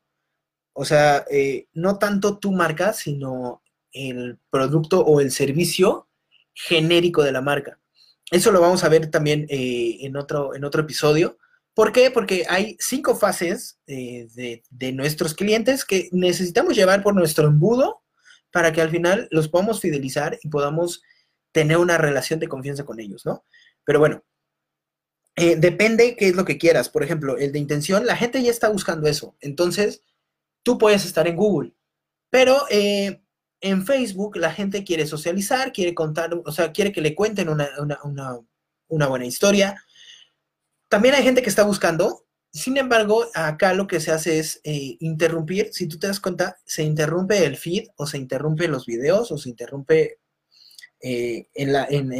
[0.74, 3.63] O sea, eh, no tanto tu marca, sino
[3.94, 6.08] el producto o el servicio
[6.54, 7.80] genérico de la marca.
[8.32, 11.38] Eso lo vamos a ver también eh, en, otro, en otro episodio.
[11.74, 12.12] ¿Por qué?
[12.12, 14.28] Porque hay cinco fases eh,
[14.70, 18.04] de, nuestros clientes que necesitamos llevar por nuestro embudo
[18.52, 21.02] para que al final los podamos fidelizar y podamos
[21.52, 23.44] tener una relación de confianza con ellos, ¿no?
[23.84, 24.24] Pero bueno,
[25.36, 26.90] eh, depende qué es lo que quieras.
[26.90, 29.36] Por ejemplo, el de intención, la gente ya está buscando eso.
[29.42, 30.02] Entonces,
[30.62, 31.74] tú puedes estar en Google,
[32.30, 32.64] pero
[33.64, 39.08] en Facebook la gente quiere socializar, quiere contar, o sea, quiere que le cuenten una,
[39.08, 39.82] buena historia.
[40.90, 44.98] También hay gente que está buscando, sin embargo, acá lo que se hace es eh,
[45.00, 49.32] interrumpir, si tú te das cuenta, se interrumpe el feed o se interrumpe los videos
[49.32, 50.20] o se interrumpe
[51.00, 51.72] eh, en,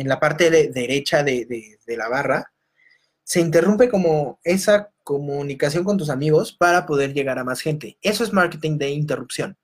[0.08, 1.46] la, parte derecha de,
[1.86, 2.54] de la barra,
[3.26, 7.98] se interrumpe como esa comunicación con tus amigos para poder llegar a más gente.
[8.02, 9.58] Eso es marketing de interrupción.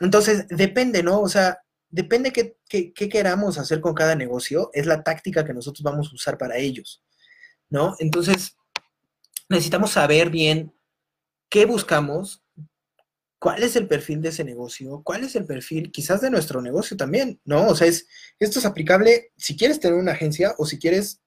[0.00, 1.20] Entonces, depende, ¿no?
[1.20, 1.58] O sea,
[1.90, 6.14] depende qué, qué, queramos hacer con cada negocio, es la táctica que nosotros vamos a
[6.14, 7.02] usar para ellos,
[7.68, 7.94] ¿no?
[7.98, 8.56] Entonces,
[9.48, 10.72] necesitamos saber bien
[11.48, 12.42] qué buscamos,
[13.38, 16.96] cuál es el perfil de ese negocio, cuál es el perfil quizás de nuestro negocio
[16.96, 17.68] también, ¿no?
[17.68, 18.06] O sea, es,
[18.38, 21.20] esto es aplicable si quieres tener una agencia o si quieres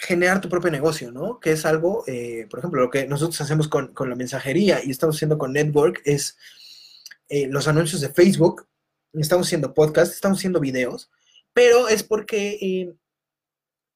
[0.00, 1.38] generar tu propio negocio, ¿no?
[1.40, 5.16] Que es algo, eh, por ejemplo, lo que nosotros hacemos con, la mensajería y estamos
[5.16, 6.38] haciendo con Network es
[7.28, 8.66] eh, los anuncios de Facebook,
[9.12, 11.10] estamos haciendo podcast, estamos haciendo videos,
[11.52, 12.94] pero es porque eh,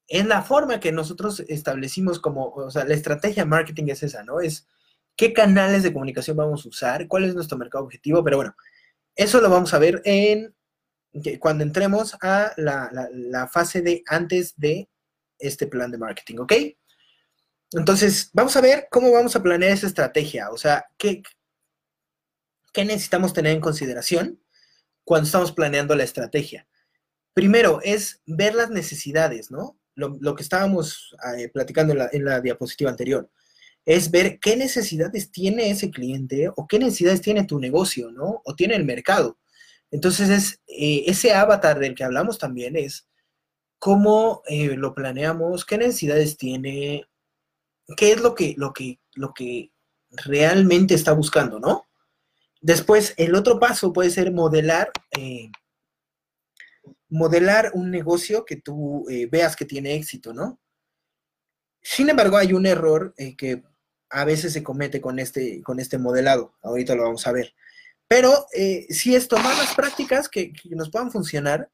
[0.08, 4.40] en la forma que nosotros establecimos como, o sea, la estrategia marketing es esa, ¿no?
[4.40, 4.68] Es
[5.16, 8.54] qué canales de comunicación vamos a usar, cuál es nuestro mercado objetivo, pero bueno,
[9.16, 10.54] eso lo vamos a ver en
[11.38, 14.90] cuando entremos a la fase de antes de
[15.38, 16.52] este plan de marketing, ¿ok?
[17.72, 21.22] Entonces, vamos a ver cómo vamos a planear esa estrategia, o sea, qué,
[22.72, 24.40] qué necesitamos tener en consideración
[25.04, 26.66] cuando estamos planeando la estrategia.
[27.32, 29.78] Primero es ver las necesidades, ¿no?
[29.96, 33.30] Lo, que estábamos eh, platicando en la, diapositiva anterior
[33.84, 38.40] es ver qué necesidades tiene ese cliente o qué necesidades tiene tu negocio, ¿no?
[38.44, 39.38] O tiene el mercado.
[39.92, 43.06] Entonces, es, eh, ese avatar del que hablamos también es
[43.84, 47.06] cómo eh, lo planeamos, qué necesidades tiene,
[47.98, 49.72] qué es lo que, lo que, lo que
[50.10, 51.86] realmente está buscando, ¿no?
[52.62, 55.50] Después, el otro paso puede ser modelar, eh,
[57.10, 60.58] modelar un negocio que tú veas que tiene éxito, ¿no?
[61.82, 63.64] Sin embargo, hay un error que
[64.08, 66.54] a veces se comete con este, con este modelado.
[66.62, 67.52] Ahorita lo vamos a ver.
[68.08, 71.70] Pero eh, sí es tomar las prácticas que, nos puedan funcionar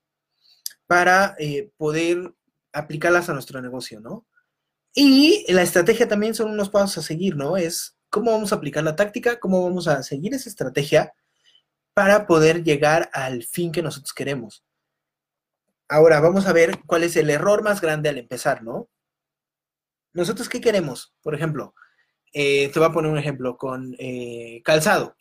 [0.90, 2.34] para eh, poder
[2.72, 4.26] aplicarlas a nuestro negocio, ¿no?
[4.92, 7.56] Y la estrategia también son unos pasos a seguir, ¿no?
[7.56, 11.12] Es cómo vamos a aplicar la táctica, cómo vamos a seguir esa estrategia
[11.94, 14.64] para poder llegar al fin que nosotros queremos.
[15.88, 18.88] Ahora vamos a ver cuál es el error más grande al empezar, ¿no?
[20.12, 21.14] Nosotros, ¿qué queremos?
[21.22, 21.72] Por ejemplo,
[22.32, 23.96] eh, te voy a poner un ejemplo con
[24.64, 25.14] calzado.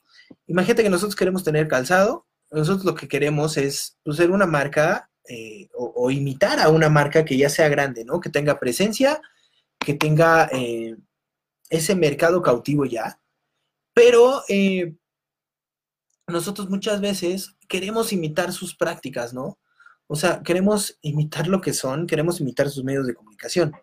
[0.47, 5.08] Imagínate que nosotros queremos tener calzado, nosotros lo que queremos es pues, ser una marca
[5.31, 8.19] eh, o, imitar a una marca que ya sea grande, ¿no?
[8.19, 9.21] Que tenga presencia,
[9.77, 10.97] que tenga eh,
[11.69, 13.21] ese mercado cautivo ya.
[13.93, 14.95] Pero eh,
[16.27, 19.59] nosotros muchas veces queremos imitar sus prácticas, ¿no?
[20.07, 23.73] O sea, queremos imitar lo que son, queremos imitar sus medios de comunicación.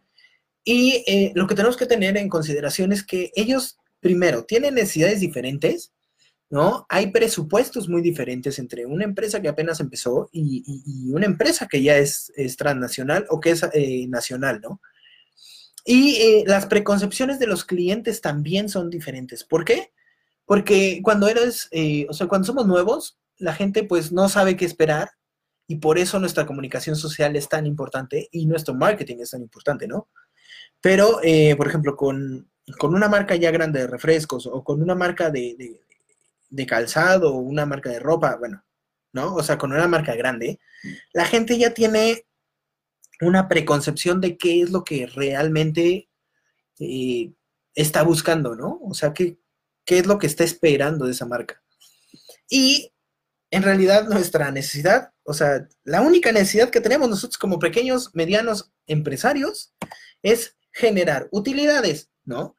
[0.64, 5.92] Y lo que tenemos que tener en consideración es que ellos, primero, tienen necesidades diferentes
[6.48, 6.86] ¿no?
[6.88, 11.96] Hay presupuestos muy diferentes entre una empresa que apenas empezó y, una empresa que ya
[11.96, 14.80] es, transnacional o que es eh, nacional, ¿no?
[15.84, 19.44] Y eh, las preconcepciones de los clientes también son diferentes.
[19.44, 19.92] ¿Por qué?
[20.44, 24.64] Porque cuando eres, eh, o sea, cuando somos nuevos, la gente pues no sabe qué
[24.64, 25.10] esperar
[25.68, 29.86] y por eso nuestra comunicación social es tan importante y nuestro marketing es tan importante,
[29.86, 30.08] ¿no?
[30.80, 31.20] Pero,
[31.56, 32.48] por ejemplo, con,
[32.82, 35.85] una marca ya grande de refrescos o con una marca de
[36.66, 38.64] calzado o una marca de ropa, bueno,
[39.12, 39.34] ¿no?
[39.34, 40.60] O sea, con una marca grande,
[41.12, 42.26] la gente ya tiene
[43.20, 46.08] una preconcepción de qué es lo que realmente
[46.78, 47.32] eh,
[47.74, 48.78] está buscando, ¿no?
[48.82, 49.38] O sea, qué,
[49.84, 51.62] qué es lo que está esperando de esa marca.
[52.48, 52.92] Y
[53.50, 58.72] en realidad nuestra necesidad, o sea, la única necesidad que tenemos nosotros como pequeños, medianos
[58.86, 59.74] empresarios
[60.22, 62.56] es generar utilidades, ¿no?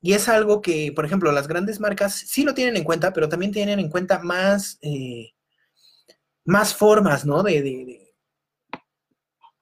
[0.00, 3.28] Y es algo que, por ejemplo, las grandes marcas sí lo tienen en cuenta, pero
[3.28, 5.32] también tienen en cuenta más, eh,
[6.44, 7.42] más formas, ¿no?
[7.42, 7.62] De,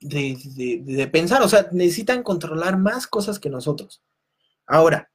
[0.05, 4.03] de, pensar, o sea, necesitan controlar más cosas que nosotros.
[4.67, 5.11] Ahora,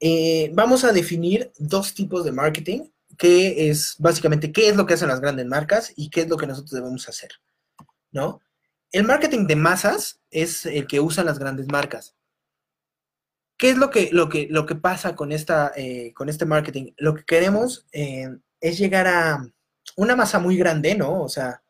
[0.00, 4.94] eh, vamos a definir dos tipos de marketing, que es básicamente qué es lo que
[4.94, 7.30] hacen las grandes marcas y qué es lo que nosotros debemos hacer,
[8.10, 8.40] ¿no?
[8.92, 12.14] El marketing de masas es el que usan las grandes marcas.
[13.56, 16.92] ¿Qué es lo que, lo que, lo que pasa con, esta, eh, con este marketing?
[16.96, 18.28] Lo que queremos eh,
[18.60, 19.48] es llegar a
[19.96, 21.22] una masa muy grande, ¿no?
[21.22, 21.62] O sea,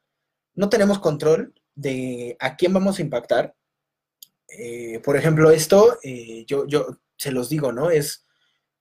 [0.54, 3.54] no tenemos control de a quién vamos a impactar.
[4.48, 5.98] Eh, por ejemplo, esto,
[6.46, 7.90] yo, yo se los digo, ¿no?
[7.90, 8.24] Es,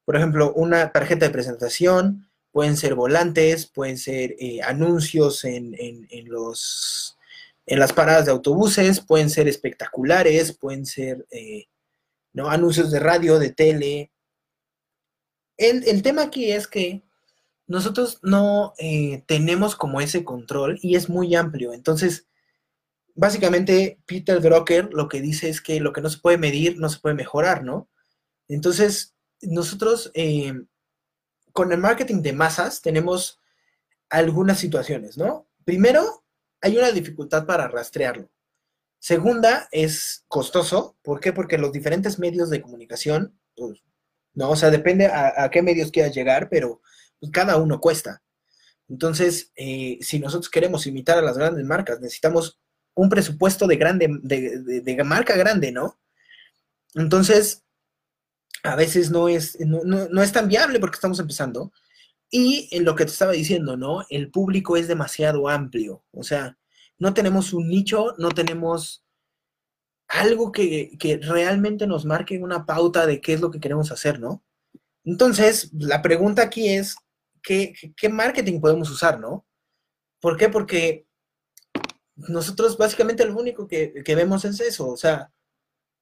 [0.05, 7.17] por ejemplo, una tarjeta de presentación, pueden ser volantes, pueden ser anuncios en, en, los,
[7.65, 11.25] en las paradas de autobuses, pueden ser espectaculares, pueden ser
[12.33, 12.49] ¿no?
[12.49, 14.11] Anuncios de radio, de tele.
[15.57, 17.03] El, tema aquí es que
[17.67, 21.73] nosotros no eh, tenemos como ese control y es muy amplio.
[21.73, 22.27] Entonces,
[23.15, 26.89] básicamente, Peter Drucker lo que dice es que lo que no se puede medir no
[26.89, 27.89] se puede mejorar, ¿no?
[28.47, 30.53] Entonces, nosotros eh,
[31.53, 33.39] con el marketing de masas tenemos
[34.09, 35.47] algunas situaciones, ¿no?
[35.65, 36.23] Primero,
[36.61, 38.29] hay una dificultad para rastrearlo.
[39.03, 40.95] Segunda, es costoso.
[41.01, 41.33] ¿Por qué?
[41.33, 43.83] Porque los diferentes medios de comunicación, pues,
[44.33, 46.81] no, o sea, depende a, qué medios quieras llegar, pero
[47.33, 48.23] cada uno cuesta.
[48.87, 52.61] Entonces, eh, si nosotros queremos imitar a las grandes marcas, necesitamos
[52.93, 55.99] un presupuesto de grande, de, marca grande, ¿no?
[56.95, 57.65] Entonces,
[58.63, 61.73] a veces no es, no, no es tan viable porque estamos empezando.
[62.29, 64.05] Y en lo que te estaba diciendo, ¿no?
[64.09, 66.05] El público es demasiado amplio.
[66.11, 66.57] O sea,
[66.99, 69.03] no tenemos un nicho, no tenemos
[70.08, 74.43] algo que, realmente nos marque una pauta de qué es lo que queremos hacer, ¿no?
[75.03, 76.95] Entonces, la pregunta aquí es,
[77.41, 77.73] ¿qué,
[78.12, 79.45] marketing podemos usar, no?
[80.21, 80.49] ¿Por qué?
[80.49, 81.08] Porque
[82.15, 85.32] nosotros básicamente lo único que, vemos es eso, o sea,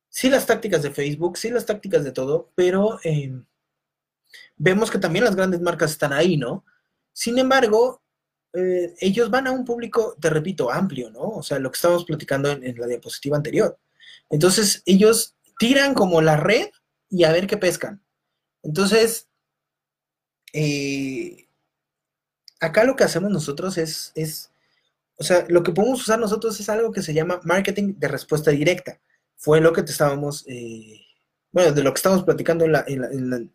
[0.09, 3.45] sí las tácticas de Facebook, sí las tácticas de todo, pero em,
[4.57, 6.65] vemos que también las grandes marcas están ahí, ¿no?
[7.13, 8.00] Sin embargo,
[8.53, 11.21] eh, ellos van a un público, te repito, amplio, ¿no?
[11.21, 13.79] O sea, lo que estábamos platicando en, la diapositiva anterior.
[14.29, 16.69] Entonces, ellos tiran como la red
[17.09, 18.03] y a ver qué pescan.
[18.63, 19.29] Entonces,
[20.53, 21.47] eh,
[22.59, 24.51] acá lo que hacemos nosotros es, es,
[25.17, 28.51] o sea, lo que podemos usar nosotros es algo que se llama marketing de respuesta
[28.51, 28.99] directa.
[29.37, 31.01] Fue lo que te estábamos, eh,
[31.51, 32.65] bueno, de lo que estábamos platicando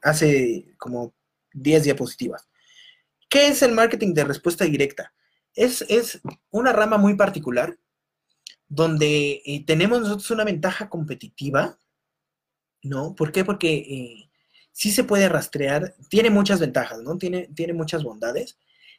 [0.03, 1.15] hace como
[1.53, 2.49] 10 diapositivas.
[3.29, 5.13] ¿Qué es el marketing de respuesta directa?
[5.55, 7.79] Es, es una rama muy particular
[8.69, 11.79] donde eh, tenemos nosotros una ventaja competitiva,
[12.83, 13.15] ¿no?
[13.15, 13.45] ¿Por qué?
[13.45, 14.31] Porque eh,
[14.73, 17.17] sí se puede rastrear, tiene muchas ventajas, ¿no?
[17.17, 18.59] Tiene, tiene muchas bondades.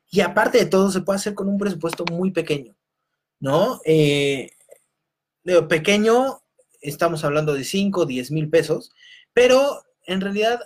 [0.10, 2.76] Y aparte de todo, se puede hacer con un presupuesto muy pequeño,
[3.40, 3.82] ¿no?
[3.84, 4.52] Eh,
[5.68, 6.42] pequeño,
[6.82, 8.92] estamos hablando de 5, 10 mil pesos,
[9.34, 10.62] pero en realidad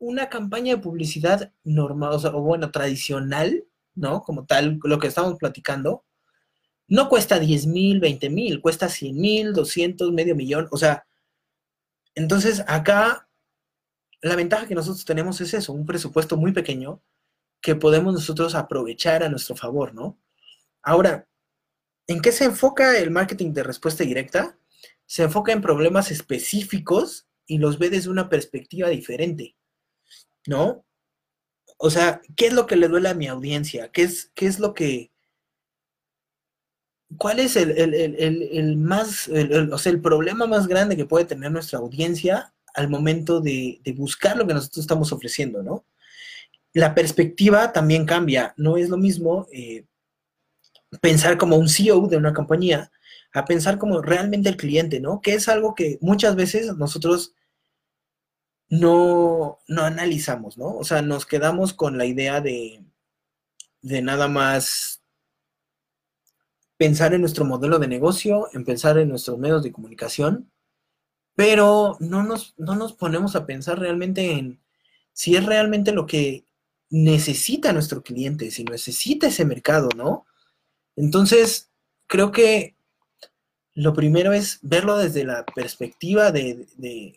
[0.00, 4.22] una campaña de publicidad normal, o, bueno, tradicional, ¿no?
[4.22, 6.04] Como tal, lo que estamos platicando,
[6.88, 11.06] no cuesta 10 mil, 20 mil, cuesta 100 mil, 200, medio millón, o sea,
[12.14, 13.28] entonces acá
[14.22, 17.02] la ventaja que nosotros tenemos es eso, un presupuesto muy pequeño
[17.60, 20.18] que podemos nosotros aprovechar a nuestro favor, ¿no?
[20.82, 21.28] Ahora,
[22.06, 24.58] ¿en qué se enfoca el marketing de respuesta directa?
[25.04, 29.56] Se enfoca en problemas específicos y los ve desde una perspectiva diferente.
[30.46, 30.84] ¿No?
[31.78, 33.90] O sea, ¿qué es lo que le duele a mi audiencia?
[33.90, 35.10] ¿Qué es, qué es lo que...
[37.16, 42.54] ¿Cuál es el, más, o sea, el problema más grande que puede tener nuestra audiencia
[42.74, 45.84] al momento de, buscar lo que nosotros estamos ofreciendo, ¿no?
[46.72, 48.54] La perspectiva también cambia.
[48.56, 49.86] No es lo mismo eh,
[51.00, 52.92] pensar como un CEO de una compañía
[53.32, 55.20] a pensar como realmente el cliente, ¿no?
[55.20, 57.34] Que es algo que muchas veces nosotros
[58.70, 60.76] no, no analizamos, ¿no?
[60.76, 62.84] O sea, nos quedamos con la idea de,
[63.82, 65.02] de nada más
[66.76, 70.50] pensar en nuestro modelo de negocio, en pensar en nuestros medios de comunicación,
[71.34, 74.60] pero no nos, no nos ponemos a pensar realmente en
[75.12, 76.46] si es realmente lo que
[76.90, 80.26] necesita nuestro cliente, si necesita ese mercado, ¿no?
[80.96, 81.70] Entonces,
[82.06, 82.76] creo que
[83.74, 87.16] lo primero es verlo desde la perspectiva de, de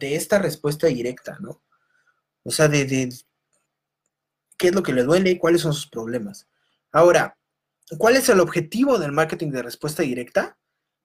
[0.00, 1.62] esta respuesta directa, ¿no?
[2.42, 3.10] O sea, de,
[4.56, 6.48] qué es lo que le duele y cuáles son sus problemas.
[6.92, 7.38] Ahora,
[7.98, 10.58] ¿cuál es el objetivo del marketing de respuesta directa?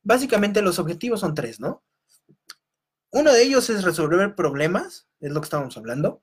[0.03, 1.83] Básicamente los objetivos son tres, ¿no?
[3.11, 6.21] Uno de ellos es resolver problemas, es lo que estábamos hablando.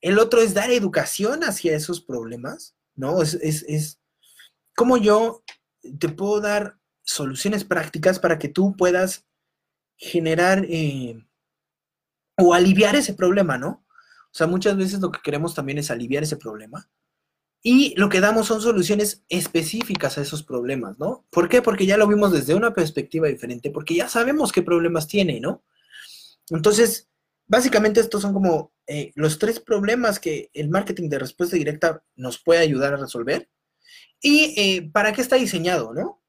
[0.00, 3.20] El otro es dar educación hacia esos problemas, ¿no?
[3.20, 4.00] Es, es, es
[4.74, 5.42] cómo yo
[5.98, 9.26] te puedo dar soluciones prácticas para que tú puedas
[9.96, 11.26] generar eh,
[12.40, 13.84] o aliviar ese problema, ¿no?
[14.32, 16.88] O sea, muchas veces lo que queremos también es aliviar ese problema.
[17.62, 21.26] Y lo que damos son soluciones específicas a esos problemas, ¿no?
[21.30, 21.60] ¿Por qué?
[21.60, 25.62] Porque ya lo vimos desde una perspectiva diferente, porque ya sabemos qué problemas tiene, ¿no?
[26.48, 27.10] Entonces,
[27.46, 32.38] básicamente estos son como eh, los tres problemas que el marketing de respuesta directa nos
[32.38, 33.50] puede ayudar a resolver.
[34.22, 36.22] ¿Y eh, para qué está diseñado, no?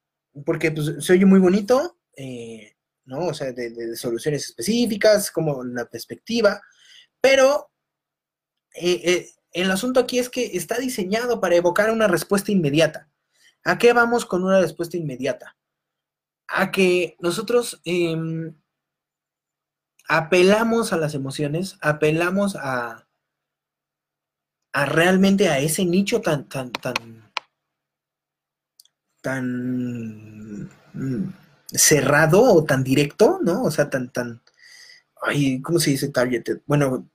[0.46, 2.71] Porque pues, se oye muy bonito, eh,
[3.06, 3.28] ¿no?
[3.28, 6.62] O sea, de, soluciones específicas, como la perspectiva,
[7.20, 7.72] pero
[8.74, 13.10] eh, eh, el asunto aquí es que está diseñado para evocar una respuesta inmediata.
[13.64, 15.58] ¿A qué vamos con una respuesta inmediata?
[16.48, 18.56] A que nosotros em,
[20.08, 23.08] apelamos a las emociones, apelamos a,
[24.74, 27.32] a realmente a ese nicho tan, tan, tan,
[29.22, 31.34] tan mm,
[31.74, 33.64] cerrado o tan directo, ¿no?
[33.64, 34.42] O sea, tan, tan,
[35.22, 36.62] ay, ¿cómo se dice targeted?
[36.66, 37.10] Bueno,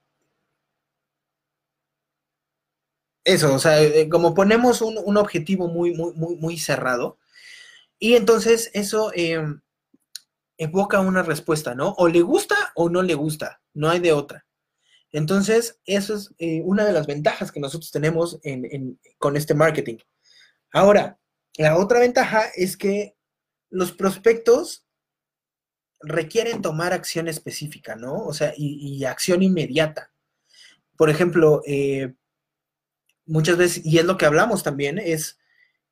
[3.24, 7.18] eso, o sea, eh, como ponemos un, objetivo muy, muy, muy, muy cerrado,
[7.98, 9.60] y entonces eso em,
[10.58, 11.94] evoca una respuesta, ¿no?
[11.98, 14.46] O le gusta o no le gusta, no hay de otra.
[15.12, 18.40] Entonces, eso es eh, una de las ventajas que nosotros tenemos
[19.18, 19.96] con este marketing.
[20.72, 21.18] Ahora,
[21.56, 23.15] la otra ventaja es que
[23.70, 24.86] los prospectos
[26.00, 28.24] requieren tomar acción específica, ¿no?
[28.24, 30.10] O sea, y, acción inmediata.
[30.96, 32.14] Por ejemplo, eh,
[33.26, 35.38] muchas veces, y es lo que hablamos también, es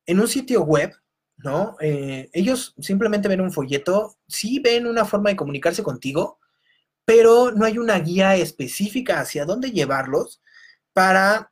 [0.05, 0.93] en un sitio web,
[1.37, 1.75] ¿no?
[1.81, 6.39] Eh, ellos simplemente ven un folleto, sí ven una forma de comunicarse contigo,
[7.03, 10.41] pero no hay una guía específica hacia dónde llevarlos
[10.93, 11.51] para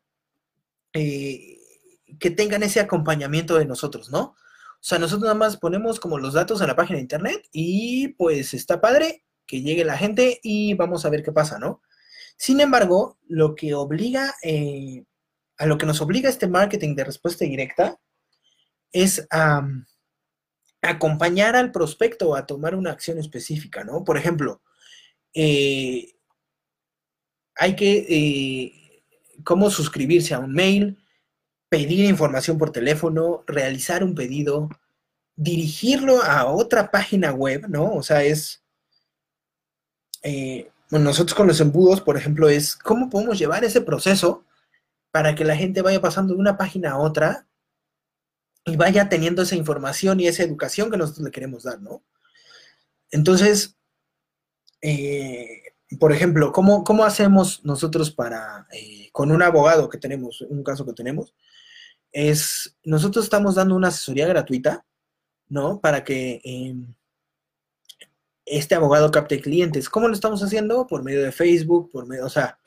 [0.93, 1.59] eh,
[2.19, 4.36] que tengan ese acompañamiento de nosotros, ¿no?
[4.84, 8.09] O sea, nosotros nada más ponemos como los datos en la página de internet y
[8.09, 11.81] pues está padre que llegue la gente y vamos a ver qué pasa, ¿no?
[12.36, 15.05] Sin embargo, lo que obliga, eh,
[15.57, 17.97] a lo que nos obliga este marketing de respuesta directa
[18.91, 19.65] es a
[20.81, 24.03] acompañar al prospecto a tomar una acción específica, ¿no?
[24.03, 24.61] Por ejemplo,
[25.34, 26.13] eh,
[27.55, 29.03] hay que, eh,
[29.45, 31.02] cómo suscribirse a un mail,
[31.74, 34.69] pedir información por teléfono, realizar un pedido,
[35.36, 37.95] dirigirlo a otra página web, ¿no?
[37.95, 38.63] O sea, es,
[40.21, 44.45] eh, nosotros con los embudos, por ejemplo, es cómo podemos llevar ese proceso
[45.09, 47.47] para que la gente vaya pasando de una página a otra
[48.65, 52.03] y vaya teniendo esa información y esa educación que nosotros le queremos dar, ¿no?
[53.09, 53.78] Entonces,
[54.80, 55.63] eh,
[55.99, 60.86] por ejemplo, ¿cómo, ¿cómo, hacemos nosotros para, eh, con un abogado que tenemos, un caso
[60.86, 61.34] que tenemos,
[62.14, 64.86] es, nosotros estamos dando una asesoría gratuita,
[65.49, 65.82] ¿no?
[65.82, 66.93] Para que em,
[68.45, 69.89] este abogado capte clientes.
[69.89, 70.88] ¿Cómo lo estamos haciendo?
[70.88, 72.59] Por medio de Facebook, por medio, o sea,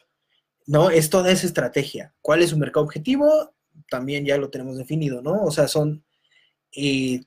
[0.67, 0.91] ¿no?
[0.91, 2.15] Es toda esa estrategia.
[2.21, 3.55] ¿Cuál es su mercado objetivo?
[3.89, 5.45] También ya lo tenemos definido, ¿no?
[5.45, 6.05] O sea, son
[6.73, 7.25] eh,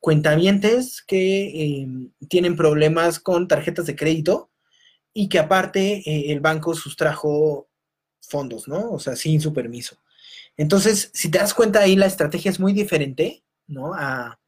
[0.00, 4.50] cuentavientes que em, tienen problemas con tarjetas de crédito
[5.12, 7.68] y que aparte eh, el banco sustrajo
[8.20, 8.92] fondos, ¿no?
[8.92, 9.96] O sea, sin su permiso.
[10.56, 13.94] Entonces, si te das cuenta ahí, la estrategia es muy diferente, ¿no?
[13.94, 14.40] A,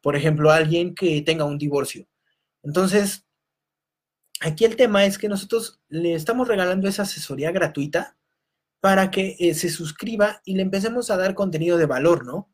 [0.00, 2.06] por ejemplo, alguien que tenga un divorcio.
[2.62, 3.24] Entonces,
[4.40, 8.16] aquí el tema es que nosotros le estamos regalando esa asesoría gratuita
[8.80, 12.50] para que eh, se suscriba y le empecemos a dar contenido de valor, ¿no?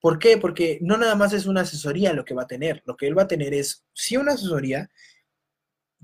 [0.00, 0.36] ¿Por qué?
[0.36, 3.16] Porque no nada más es una asesoría lo que va a tener, lo que él
[3.16, 4.90] va a tener es sí una asesoría,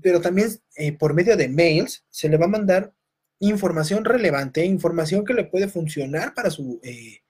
[0.01, 2.93] pero también eh, por medio de mails se le va a mandar
[3.39, 7.21] información relevante, información que le puede funcionar para su, eh,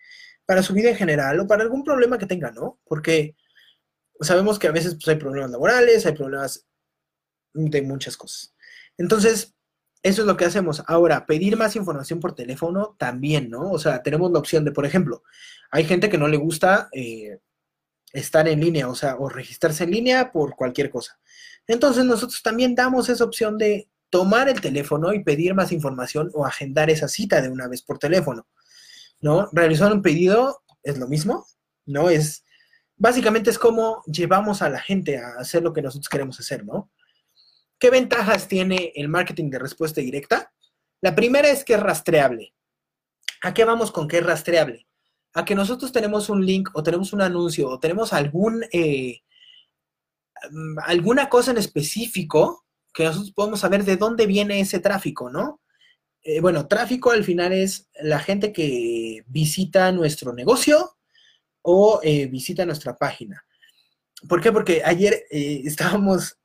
[0.45, 2.80] para su vida en general o para algún problema que tenga, ¿no?
[2.86, 3.36] Porque
[4.20, 6.66] sabemos que a veces pues, hay problemas laborales, hay problemas
[7.53, 8.53] de muchas cosas.
[8.97, 9.56] Entonces,
[10.03, 10.84] eso es lo que hacemos.
[10.88, 13.72] Ahora, pedir más información por teléfono también, ¿no?
[13.72, 15.24] O sea, tenemos la opción de, por ejemplo,
[15.72, 17.39] hay gente que no le gusta eh,
[18.14, 21.20] estar en línea, o sea, o registrarse en línea por cualquier cosa.
[21.68, 26.45] Entonces, nosotros también damos esa opción de tomar el teléfono y pedir más información o
[26.45, 28.47] agendar esa cita de una vez por teléfono,
[29.20, 29.49] ¿no?
[29.51, 31.45] Realizar un pedido es lo mismo,
[31.86, 32.09] ¿no?
[32.09, 32.45] Es
[32.95, 36.89] básicamente es como llevamos a la gente a hacer lo que nosotros queremos hacer, ¿no?
[37.78, 40.53] ¿Qué ventajas tiene el marketing de respuesta directa?
[41.01, 42.53] La primera es que es rastreable.
[43.41, 44.88] ¿A qué vamos con que es rastreable?
[45.34, 49.24] A que nosotros tenemos un link o tenemos un anuncio o tenemos algún, eh,
[50.49, 52.64] mm, alguna cosa en específico
[52.96, 55.62] que nosotros podemos saber de dónde viene ese tráfico, ¿no?
[56.24, 60.98] Eh, bueno, tráfico al final es la gente que visita nuestro negocio
[61.62, 63.46] o eh, visita nuestra página.
[64.30, 64.52] ¿Por qué?
[64.52, 66.39] Porque ayer eh, estábamos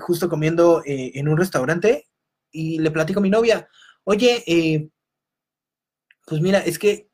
[0.00, 2.08] justo comiendo en un restaurante
[2.50, 3.68] y le platico a mi novia,
[4.04, 4.90] oye,
[6.26, 7.08] pues mira, es que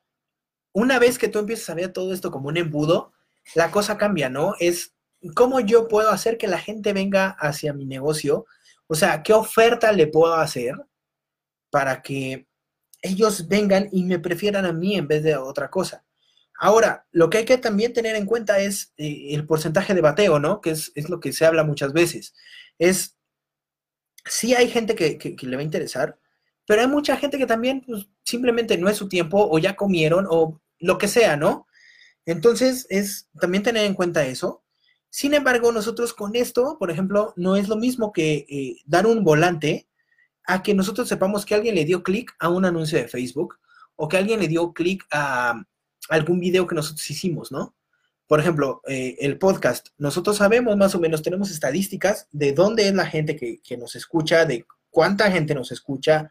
[0.73, 3.13] una vez que tú empiezas a ver todo esto como un embudo,
[3.55, 4.55] la cosa cambia, ¿no?
[4.59, 4.96] Es
[5.35, 8.47] cómo yo puedo hacer que la gente venga hacia mi negocio,
[8.87, 10.75] o sea, qué oferta le puedo hacer
[11.71, 12.47] para que
[13.03, 16.05] ellos vengan y me prefieran a mí en vez de a otra cosa.
[16.59, 20.39] Ahora, lo que hay que también tener en cuenta es eh, el porcentaje de bateo,
[20.39, 20.61] ¿no?
[20.61, 22.35] Que es, lo que se habla muchas veces.
[22.79, 23.17] Es,
[24.25, 26.19] sí hay gente que, le va a interesar,
[26.67, 30.27] pero hay mucha gente que también pues, simplemente no es su tiempo o ya comieron
[30.31, 31.67] o lo que sea, ¿no?
[32.25, 34.65] Entonces, es también tener en cuenta eso.
[35.17, 39.25] Sin embargo, nosotros con esto, por ejemplo, no es lo mismo que eh, dar un
[39.25, 39.89] volante
[40.45, 43.59] a que nosotros sepamos que alguien le dio clic a un anuncio de Facebook
[43.95, 45.65] o que alguien le dio clic a,
[46.11, 47.75] algún video que nosotros hicimos, ¿no?
[48.27, 49.89] Por ejemplo, eh, el podcast.
[49.97, 54.45] Nosotros sabemos más o menos, tenemos estadísticas de dónde es la gente que, nos escucha,
[54.45, 56.31] de cuánta gente nos escucha.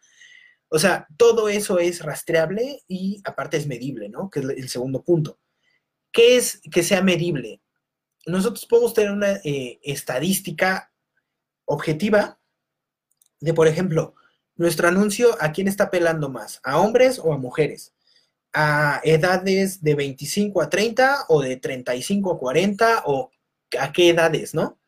[0.67, 4.29] O sea, todo eso es rastreable y aparte es medible, ¿no?
[4.29, 5.39] Que es el segundo punto.
[6.11, 7.61] ¿Qué es que sea medible?
[8.26, 10.91] Nosotros podemos tener una eh, estadística
[11.65, 12.39] objetiva
[13.39, 14.15] de, por ejemplo,
[14.55, 16.59] nuestro anuncio, ¿a quién está pelando más?
[16.63, 17.95] ¿A hombres o a mujeres?
[18.55, 23.30] a edades de 25 a 30 o de 35 a 40 o
[23.78, 24.80] a qué edades, ¿no?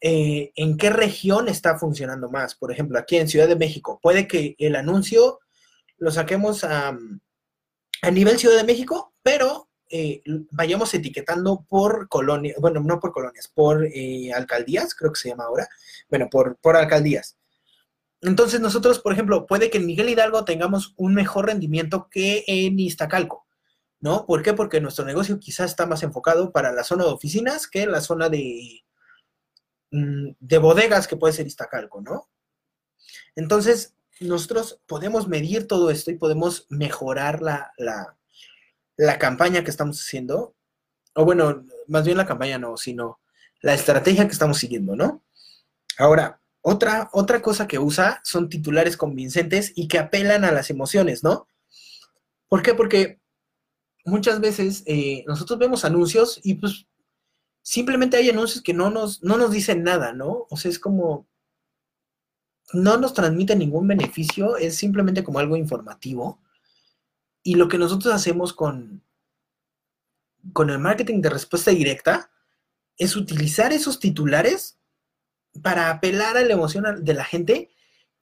[0.00, 2.56] Eh, ¿En qué región está funcionando más?
[2.56, 5.38] Por ejemplo, aquí en Ciudad de México, puede que el anuncio
[5.96, 6.98] lo saquemos a,
[8.12, 13.84] nivel Ciudad de México, pero eh, vayamos etiquetando por colonias, bueno, no por colonias, por
[13.84, 15.68] eh, alcaldías, creo que se llama ahora,
[16.08, 17.36] bueno, por, por alcaldías.
[18.22, 22.78] Entonces nosotros, por ejemplo, puede que en Miguel Hidalgo tengamos un mejor rendimiento que en
[22.80, 23.46] Iztacalco,
[24.00, 24.24] ¿no?
[24.24, 24.54] ¿Por qué?
[24.54, 28.30] Porque nuestro negocio quizás está más enfocado para la zona de oficinas que la zona
[28.30, 28.84] de,
[29.90, 32.30] mm, de bodegas que puede ser Iztacalco, ¿no?
[33.36, 38.16] Entonces, nosotros podemos medir todo esto y podemos mejorar la, la,
[39.02, 40.54] la campaña que estamos haciendo,
[41.14, 43.20] o bueno, más bien la campaña no, sino
[43.60, 45.24] la estrategia que estamos siguiendo, ¿no?
[45.98, 51.24] Ahora, otra, otra cosa que usa son titulares convincentes y que apelan a las emociones,
[51.24, 51.48] ¿no?
[52.48, 52.74] ¿Por qué?
[52.74, 53.20] Porque
[54.04, 56.86] muchas veces eh, nosotros vemos anuncios y pues
[57.62, 60.46] simplemente hay anuncios que no nos, no nos dicen nada, ¿no?
[60.48, 61.26] O sea, es como,
[62.72, 66.41] no nos transmite ningún beneficio, es simplemente como algo informativo.
[67.42, 69.02] Y lo que nosotros hacemos con,
[70.52, 72.30] con el marketing de respuesta directa
[72.98, 74.78] es utilizar esos titulares
[75.62, 77.70] para apelar a la emoción de la gente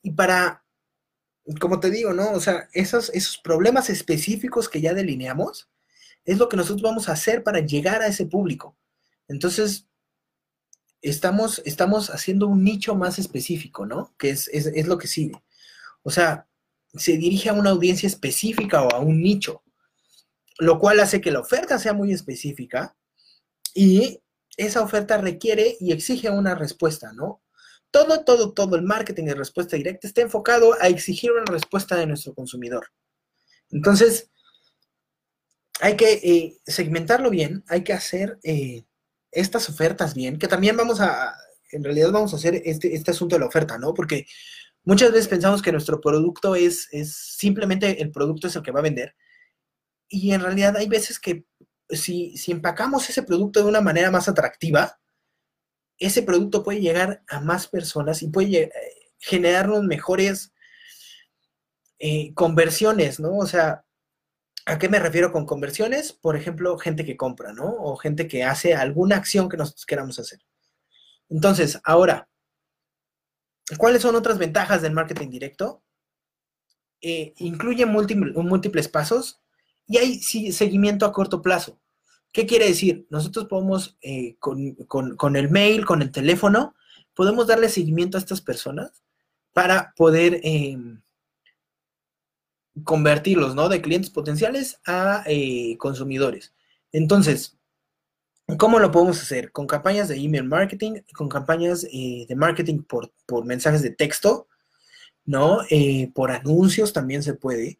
[0.02, 0.64] y para,
[1.60, 2.32] como te digo, ¿no?
[2.32, 5.70] O sea, esos, esos problemas específicos que ya delineamos
[6.24, 8.76] es lo que nosotros vamos a hacer para llegar a ese público.
[9.28, 9.86] Entonces,
[11.02, 14.14] estamos, estamos haciendo un nicho más específico, ¿no?
[14.18, 15.42] Que es, es lo que sigue.
[16.02, 16.48] O sea,
[16.94, 19.62] se dirige a una audiencia específica o a un nicho,
[20.58, 22.96] lo cual hace que la oferta sea muy específica
[23.74, 24.20] y
[24.56, 27.42] esa oferta requiere y exige una respuesta, ¿no?
[27.90, 32.06] Todo, todo, todo el marketing de respuesta directa está enfocado a exigir una respuesta de
[32.06, 32.88] nuestro consumidor.
[33.70, 34.30] Entonces,
[35.80, 38.84] hay que eh, segmentarlo bien, hay que hacer eh,
[39.32, 41.34] estas ofertas bien, que también vamos a,
[41.72, 43.94] en realidad vamos a hacer este, este asunto de la oferta, ¿no?
[43.94, 44.26] Porque
[44.90, 48.80] muchas veces pensamos que nuestro producto es, es simplemente el producto es el que va
[48.80, 49.14] a vender.
[50.08, 51.44] Y en realidad hay veces que
[51.88, 54.98] si, si empacamos ese producto de una manera más atractiva,
[55.96, 58.72] ese producto puede llegar a más personas y puede eh,
[59.18, 60.52] generarnos mejores
[62.34, 63.36] conversiones, ¿no?
[63.36, 63.84] O sea,
[64.66, 66.12] ¿A qué me refiero con conversiones?
[66.12, 67.76] Por ejemplo, gente que compra, ¿no?
[67.78, 70.40] O gente que hace alguna acción que nosotros queramos hacer.
[71.28, 72.28] Entonces, ahora,
[73.78, 75.82] ¿cuáles son otras ventajas del marketing directo?
[77.02, 79.40] Eh, incluye múltiples pasos
[79.86, 81.80] y hay seguimiento a corto plazo.
[82.32, 83.06] ¿Qué quiere decir?
[83.10, 86.74] Nosotros podemos, eh, con, el mail, con el teléfono,
[87.14, 89.02] podemos darle seguimiento a estas personas
[89.52, 91.02] para poder em,
[92.84, 93.68] convertirlos, ¿no?
[93.68, 96.54] De clientes potenciales a eh, consumidores.
[96.92, 97.58] Entonces,
[98.58, 99.52] ¿cómo lo podemos hacer?
[99.52, 103.10] Con campañas de email marketing, con campañas eh, de marketing por,
[103.44, 104.48] mensajes de texto,
[105.24, 105.60] ¿no?
[105.70, 107.78] Eh, por anuncios también se puede.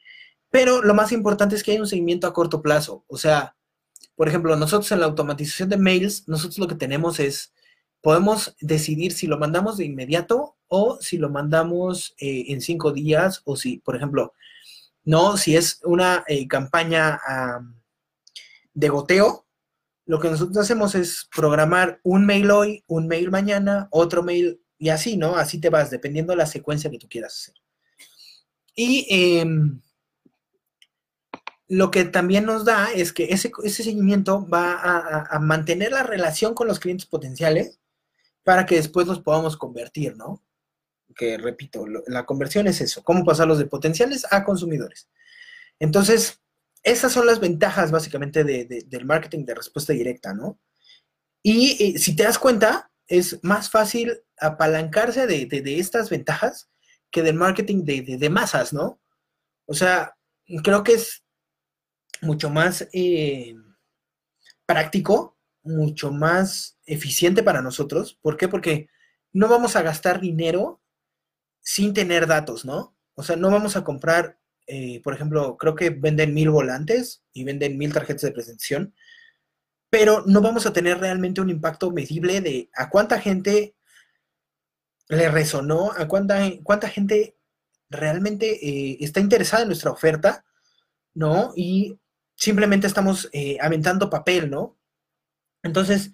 [0.51, 3.05] Pero lo más importante es que hay un seguimiento a corto plazo.
[3.09, 3.57] O sea,
[4.17, 7.55] por ejemplo, nosotros en la automatización de mails, nosotros lo que tenemos es,
[8.03, 13.57] podemos decidir si lo mandamos de inmediato o si lo mandamos en cinco días o
[13.57, 14.35] si, por ejemplo,
[15.05, 15.37] ¿no?
[15.37, 17.21] Si es una eh, campaña
[18.75, 19.47] de goteo,
[20.11, 24.89] lo que nosotros hacemos es programar un mail hoy, un mail mañana, otro mail y
[24.89, 25.37] así, ¿no?
[25.37, 27.55] Así te vas, dependiendo de la secuencia que tú quieras hacer.
[28.75, 29.81] Y em,
[31.69, 34.81] lo que también nos da es que ese, seguimiento va
[35.31, 37.79] a, mantener la relación con los clientes potenciales
[38.43, 40.43] para que después los podamos convertir, ¿no?
[41.15, 45.09] que repito, la conversión es eso, cómo pasarlos de potenciales a consumidores.
[45.79, 46.41] Entonces,
[46.83, 50.59] esas son las ventajas básicamente del marketing de respuesta directa, ¿no?
[51.43, 56.71] Y eh, si te das cuenta, es más fácil apalancarse de, estas ventajas
[57.11, 59.01] que del marketing de, masas, ¿no?
[59.67, 60.17] O sea,
[60.63, 61.25] creo que es
[62.23, 63.55] mucho más eh,
[64.67, 68.19] práctico, mucho más eficiente para nosotros.
[68.23, 68.49] ¿Por qué?
[68.49, 68.89] Porque
[69.33, 70.81] no vamos a gastar dinero
[71.61, 72.97] sin tener datos, ¿no?
[73.15, 77.45] O sea, no vamos a comprar, eh, por ejemplo, creo que venden mil volantes y
[77.45, 78.95] venden mil tarjetas de presentación,
[79.91, 83.75] pero no vamos a tener realmente un impacto medible de a cuánta gente
[85.09, 87.37] le resonó, a cuánta, cuánta gente
[87.89, 90.45] realmente eh, está interesada en nuestra oferta,
[91.15, 91.53] ¿no?
[91.57, 91.99] Y
[92.37, 94.79] simplemente estamos eh, aventando papel, ¿no?
[95.65, 96.13] Entonces,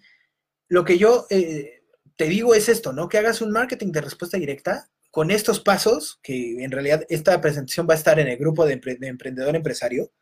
[0.68, 3.08] lo que yo te digo es esto, ¿no?
[3.08, 7.86] Que hagas un marketing de respuesta directa con estos pasos, que en realidad esta presentación
[7.88, 10.12] va a estar en el grupo de, emprendedor empresario,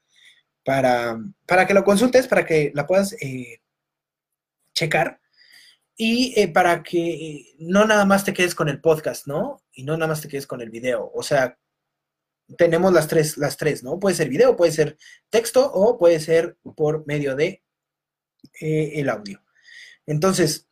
[0.65, 3.61] para, para, que lo consultes, para que la puedas eh,
[4.73, 5.21] checar
[5.97, 9.65] y eh, para que no nada más te quedes con el podcast, ¿no?
[9.73, 11.11] Y no nada más te quedes con el video.
[11.13, 11.59] O sea,
[12.57, 13.99] tenemos las tres, las tres, ¿no?
[13.99, 14.97] Puede ser video, puede ser
[15.29, 17.65] texto o puede ser por medio de
[18.61, 19.43] eh, el audio.
[20.07, 20.69] Entonces,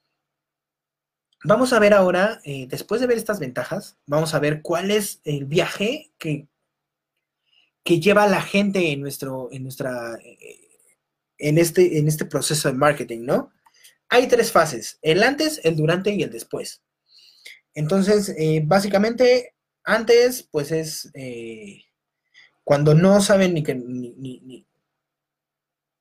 [1.45, 5.21] Vamos a ver ahora, eh, después de ver estas ventajas, vamos a ver cuál es
[5.25, 6.47] el viaje que,
[7.83, 10.79] que lleva la gente en, nuestro, en, nuestra, eh,
[11.39, 13.53] en este, en este proceso de marketing, ¿no?
[14.09, 16.83] Hay tres fases, el antes, el durante y el después.
[17.75, 21.11] Entonces, eh, básicamente, antes, pues es
[22.63, 24.67] cuando no saben ni, que, ni,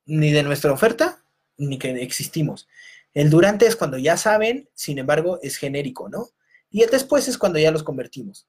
[0.06, 1.24] ni de nuestra oferta,
[1.58, 2.68] ni que existimos.
[3.14, 6.30] El durante es cuando ya saben, sin embargo, es genérico, ¿no?
[6.70, 8.48] Y el después es cuando ya los convertimos.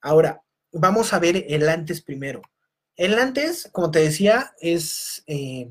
[0.00, 0.42] Ahora,
[0.72, 2.42] vamos a ver el antes primero.
[2.96, 5.22] El antes, como te decía, es...
[5.26, 5.70] Eh,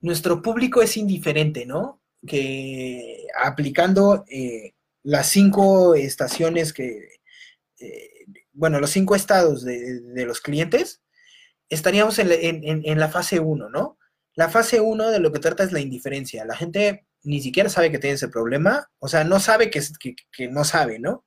[0.00, 2.00] nuestro público es indiferente, ¿no?
[2.26, 7.20] Que aplicando eh, las cinco estaciones que,
[7.80, 11.02] eh, bueno, los cinco estados de, los clientes,
[11.68, 13.97] estaríamos en, la fase 1, ¿no?
[14.38, 16.44] La fase 1 de lo que trata es la indiferencia.
[16.44, 19.82] La gente ni siquiera sabe que tiene ese problema, o sea, no sabe que,
[20.30, 21.26] que no sabe, ¿no?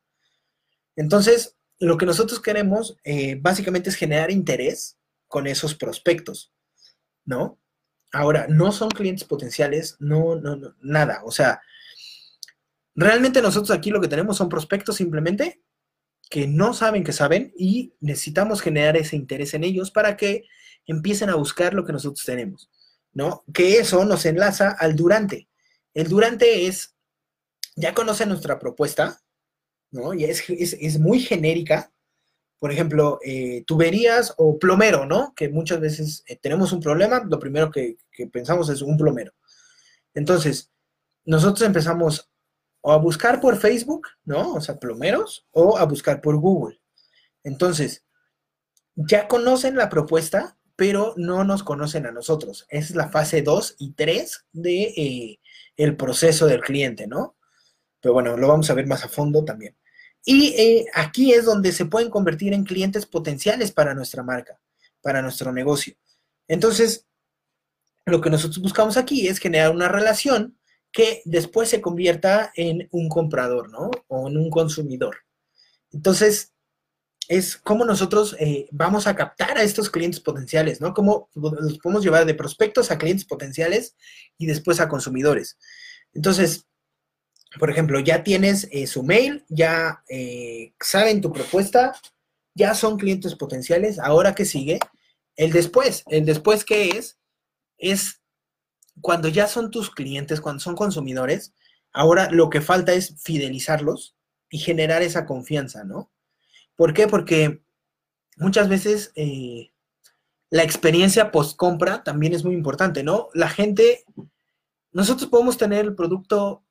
[0.95, 4.97] Entonces, lo que nosotros queremos eh, básicamente es generar interés
[5.28, 6.53] con esos prospectos,
[7.26, 7.59] ¿no?
[8.14, 11.20] Ahora, no son clientes potenciales, no, no, no, nada.
[11.26, 11.59] O sea,
[12.95, 15.62] realmente nosotros aquí lo que tenemos son prospectos simplemente
[16.30, 20.45] que no saben que saben y necesitamos generar ese interés en ellos para que
[20.86, 22.72] empiecen a buscar lo que nosotros tenemos,
[23.14, 23.43] ¿no?
[23.53, 25.47] Que eso nos enlaza al durante.
[25.93, 26.95] El durante es,
[27.76, 29.22] ya conocen nuestra propuesta,
[29.91, 30.14] ¿no?
[30.14, 31.91] Y es, es, muy genérica.
[32.59, 35.34] Por ejemplo, eh, tuberías o plomero, ¿no?
[35.36, 39.34] Que muchas veces eh, tenemos un problema, lo primero que, que pensamos es un plomero.
[40.14, 40.72] Entonces,
[41.26, 42.32] nosotros empezamos
[42.82, 44.53] o a buscar por Facebook, ¿no?
[44.53, 46.82] O sea, plomeros, o a buscar por Google.
[47.43, 48.05] Entonces,
[48.95, 52.65] ya conocen la propuesta, pero no nos conocen a nosotros.
[52.67, 55.39] Esa es la fase 2 y 3 de eh,
[55.77, 57.36] el proceso del cliente, ¿no?
[57.99, 59.77] Pero bueno, lo vamos a ver más a fondo también.
[60.25, 64.59] Y eh, aquí es donde se pueden convertir en clientes potenciales para nuestra marca,
[65.03, 65.93] para nuestro negocio.
[66.47, 67.05] Entonces,
[68.07, 70.57] lo que nosotros buscamos aquí es generar una relación
[70.91, 73.91] que después se convierta en un comprador, ¿no?
[74.07, 75.17] O en un consumidor.
[75.91, 76.53] Entonces,
[77.32, 80.93] es cómo nosotros eh, vamos a captar a estos clientes potenciales, ¿no?
[80.93, 83.95] Cómo los podemos llevar de prospectos a clientes potenciales
[84.38, 85.57] y después a consumidores.
[86.13, 86.67] Entonces,
[87.57, 91.93] por ejemplo, ya tienes eh, su mail, ya eh, saben tu propuesta,
[92.53, 93.97] ya son clientes potenciales.
[93.97, 94.79] Ahora, ¿qué sigue?
[95.38, 96.03] El después.
[96.07, 97.17] El después, ¿qué es?
[97.77, 98.19] Es
[98.99, 101.53] cuando ya son tus clientes, cuando son consumidores,
[101.93, 104.17] ahora lo que falta es fidelizarlos
[104.49, 106.11] y generar esa confianza, ¿no?
[106.82, 107.07] ¿Por qué?
[107.07, 107.61] Porque
[108.38, 109.71] muchas veces eh,
[110.49, 113.29] la experiencia post-compra también es muy importante, ¿no?
[113.36, 114.03] La gente,
[114.91, 116.63] nosotros podemos tener el producto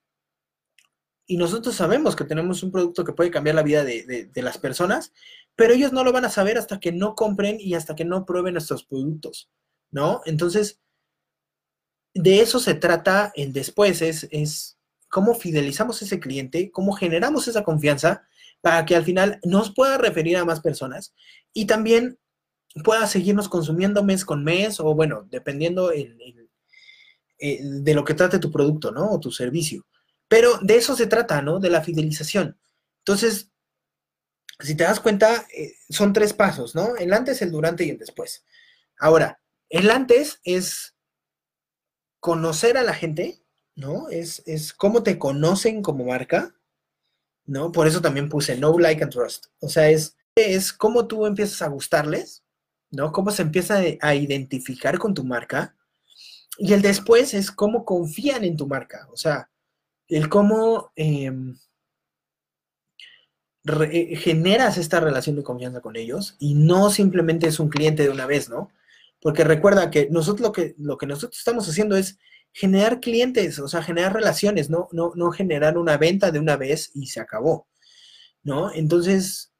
[1.26, 5.12] y nosotros sabemos que tenemos un producto que puede cambiar la vida de, las personas,
[5.54, 8.26] pero ellos no lo van a saber hasta que no compren y hasta que no
[8.26, 9.48] prueben nuestros productos,
[9.92, 10.22] ¿no?
[10.26, 10.80] Entonces,
[12.14, 14.76] de eso se trata el después, es, es
[15.08, 18.26] cómo fidelizamos a ese cliente, cómo generamos esa confianza
[18.60, 21.14] para que al final nos pueda referir a más personas
[21.52, 22.18] y también
[22.84, 26.14] pueda seguirnos consumiendo mes con mes o bueno, dependiendo eh,
[27.38, 29.10] de lo que trate tu producto, ¿no?
[29.10, 29.86] O tu servicio.
[30.28, 31.58] Pero de eso se trata, ¿no?
[31.58, 32.58] De la fidelización.
[32.98, 33.50] Entonces,
[34.60, 36.96] si te das cuenta, eh, son tres pasos, ¿no?
[36.96, 38.44] El antes, el durante y el después.
[38.98, 40.94] Ahora, el antes es
[42.20, 43.42] conocer a la gente,
[43.74, 44.08] ¿no?
[44.10, 46.54] Es, es cómo te conocen como marca,
[47.50, 47.72] ¿no?
[47.72, 49.46] Por eso también puse no like and trust.
[49.58, 52.44] O sea, es, es cómo tú empiezas a gustarles,
[52.92, 53.10] ¿no?
[53.10, 55.74] Cómo se empieza a identificar con tu marca.
[56.58, 59.08] Y el después es cómo confían en tu marca.
[59.12, 59.50] O sea,
[60.06, 61.56] el cómo em,
[63.64, 68.10] eh, generas esta relación de confianza con ellos y no simplemente es un cliente de
[68.10, 68.70] una vez, ¿no?
[69.20, 72.16] Porque recuerda que nosotros lo que, lo que nosotros estamos haciendo es
[72.52, 76.90] generar clientes, o sea, generar relaciones, no, no, no generar una venta de una vez
[76.94, 77.68] y se acabó,
[78.42, 78.72] ¿no?
[78.72, 79.52] Entonces,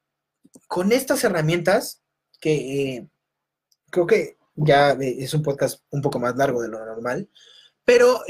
[0.67, 2.01] con estas herramientas,
[2.39, 3.07] que eh,
[3.89, 7.29] creo que ya eh, es un podcast un poco más largo de lo normal,
[7.85, 8.21] pero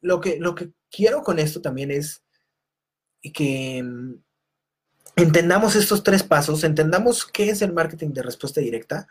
[0.00, 2.22] lo, que, lo que quiero con esto también es
[3.32, 4.14] que mm,
[5.16, 9.06] entendamos estos tres pasos, entendamos qué es el marketing de respuesta directa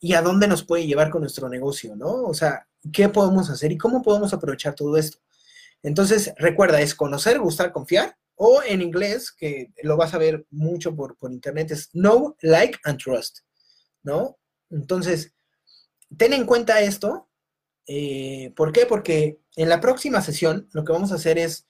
[0.00, 2.24] y a dónde nos puede llevar con nuestro negocio, ¿no?
[2.24, 5.18] O sea, qué podemos hacer y cómo podemos aprovechar todo esto.
[5.82, 10.96] Entonces, recuerda, es conocer, gustar, confiar, o en inglés, que lo vas a ver mucho
[10.96, 13.40] por, por internet, es know, like and trust,
[14.02, 14.38] ¿no?
[14.70, 15.34] Entonces,
[16.16, 17.30] ten en cuenta esto
[17.92, 18.86] eh, ¿Por qué?
[18.86, 21.66] Porque en la próxima sesión lo que vamos a hacer es,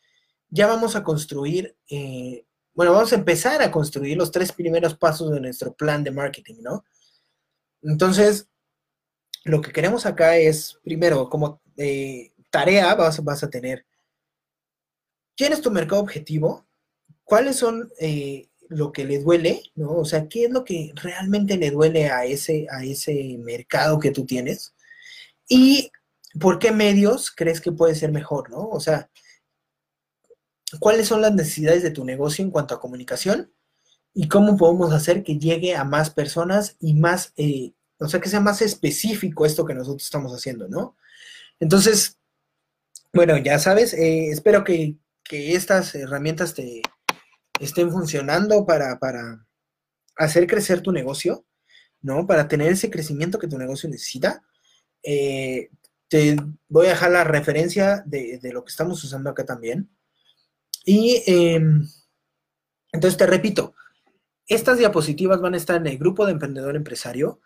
[0.51, 5.31] ya vamos a construir, eh, bueno, vamos a empezar a construir los tres primeros pasos
[5.31, 6.85] de nuestro plan de marketing, ¿no?
[7.83, 8.49] Entonces,
[9.45, 13.87] lo que queremos acá es, primero, como eh, tarea vas, vas, a tener,
[15.37, 16.67] ¿quién es tu mercado objetivo?
[17.25, 19.63] ¿Cuáles son eh, lo que le duele?
[19.75, 19.93] ¿no?
[19.93, 24.11] O sea, ¿qué es lo que realmente le duele a ese, a ese mercado que
[24.11, 24.75] tú tienes?
[25.49, 25.91] Y
[26.39, 28.69] por qué medios crees que puede ser mejor, ¿no?
[28.69, 29.11] O sea,
[30.79, 33.53] ¿cuáles son las necesidades de tu negocio en cuanto a comunicación?
[34.13, 38.29] ¿Y cómo podemos hacer que llegue a más personas y más eh, o sea, que
[38.29, 40.97] sea más específico esto que nosotros estamos haciendo, ¿no?
[41.61, 42.19] Entonces,
[43.13, 44.97] bueno, ya sabes, eh, espero que,
[45.33, 46.83] estas herramientas te
[47.61, 49.47] estén funcionando para, para
[50.17, 51.45] hacer crecer tu negocio,
[52.01, 52.27] ¿no?
[52.27, 54.43] Para tener ese crecimiento que tu negocio necesita.
[55.05, 55.71] Eh,
[56.09, 56.37] te
[56.69, 59.89] voy a dejar la referencia de, lo que estamos usando acá también.
[60.85, 61.87] Y em,
[62.91, 63.77] entonces te repito,
[64.51, 67.41] estas diapositivas van a estar en el grupo de emprendedor empresario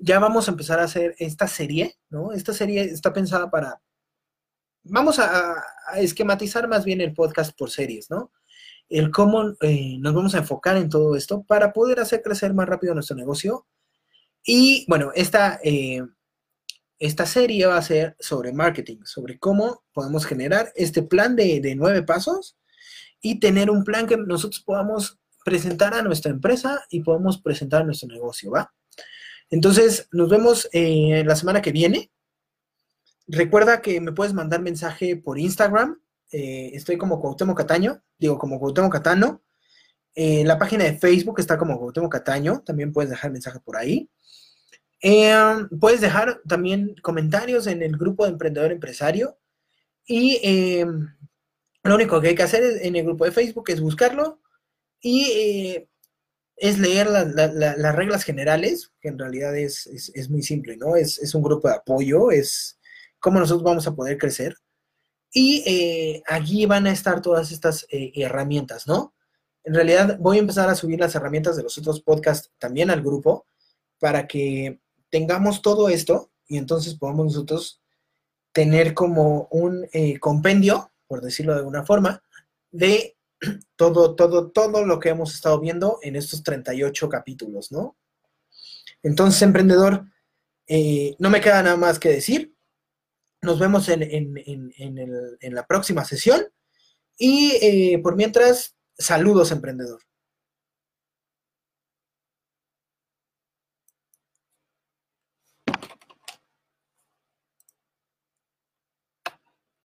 [0.00, 2.32] ya vamos a empezar a hacer esta serie, ¿no?
[2.32, 3.80] Esta serie está pensada para,
[4.82, 5.62] vamos a,
[5.96, 8.32] esquematizar más bien el podcast por series, ¿no?
[8.88, 12.68] El cómo eh, nos vamos a enfocar en todo esto para poder hacer crecer más
[12.68, 13.66] rápido nuestro negocio.
[14.44, 16.02] Y bueno, esta, eh,
[16.98, 21.74] esta serie va a ser sobre marketing, sobre cómo podemos generar este plan de, de
[21.74, 22.56] nueve pasos
[23.20, 28.08] y tener un plan que nosotros podamos presentar a nuestra empresa y podamos presentar nuestro
[28.08, 28.72] negocio, ¿va?
[29.50, 32.10] Entonces, nos vemos eh, la semana que viene.
[33.26, 36.00] Recuerda que me puedes mandar mensaje por Instagram.
[36.32, 39.42] Eh, estoy como Cuauhtémoc Cataño, digo como Cuauhtémoc Catano.
[40.14, 44.08] Eh, la página de Facebook está como Cuauhtémoc Cataño, también puedes dejar mensaje por ahí.
[45.80, 49.38] puedes dejar también comentarios en el grupo de Emprendedor Empresario.
[50.06, 50.40] Y
[51.82, 54.39] lo único que hay que hacer en el grupo de Facebook es buscarlo
[55.00, 55.88] y
[56.56, 59.88] es leer las reglas generales, que en realidad es,
[60.28, 60.94] muy simple, ¿no?
[60.94, 62.78] Es, un grupo de apoyo, es
[63.18, 64.54] cómo nosotros vamos a poder crecer.
[65.32, 69.14] Y eh, allí van a estar todas estas eh, herramientas, ¿no?
[69.64, 73.02] En realidad voy a empezar a subir las herramientas de los otros podcasts también al
[73.02, 73.46] grupo
[73.98, 74.80] para que
[75.10, 77.80] tengamos todo esto y entonces podamos nosotros
[78.52, 82.22] tener como un eh, compendio, por decirlo de alguna forma,
[82.70, 83.16] de
[83.76, 87.96] todo, todo, todo lo que hemos estado viendo en estos 38 capítulos, ¿no?
[89.02, 90.04] Entonces, emprendedor,
[90.66, 92.54] eh, no me queda nada más que decir.
[93.42, 94.04] Nos vemos en,
[95.40, 96.46] la próxima sesión.
[97.18, 100.00] Y eh, por mientras, saludos, emprendedor.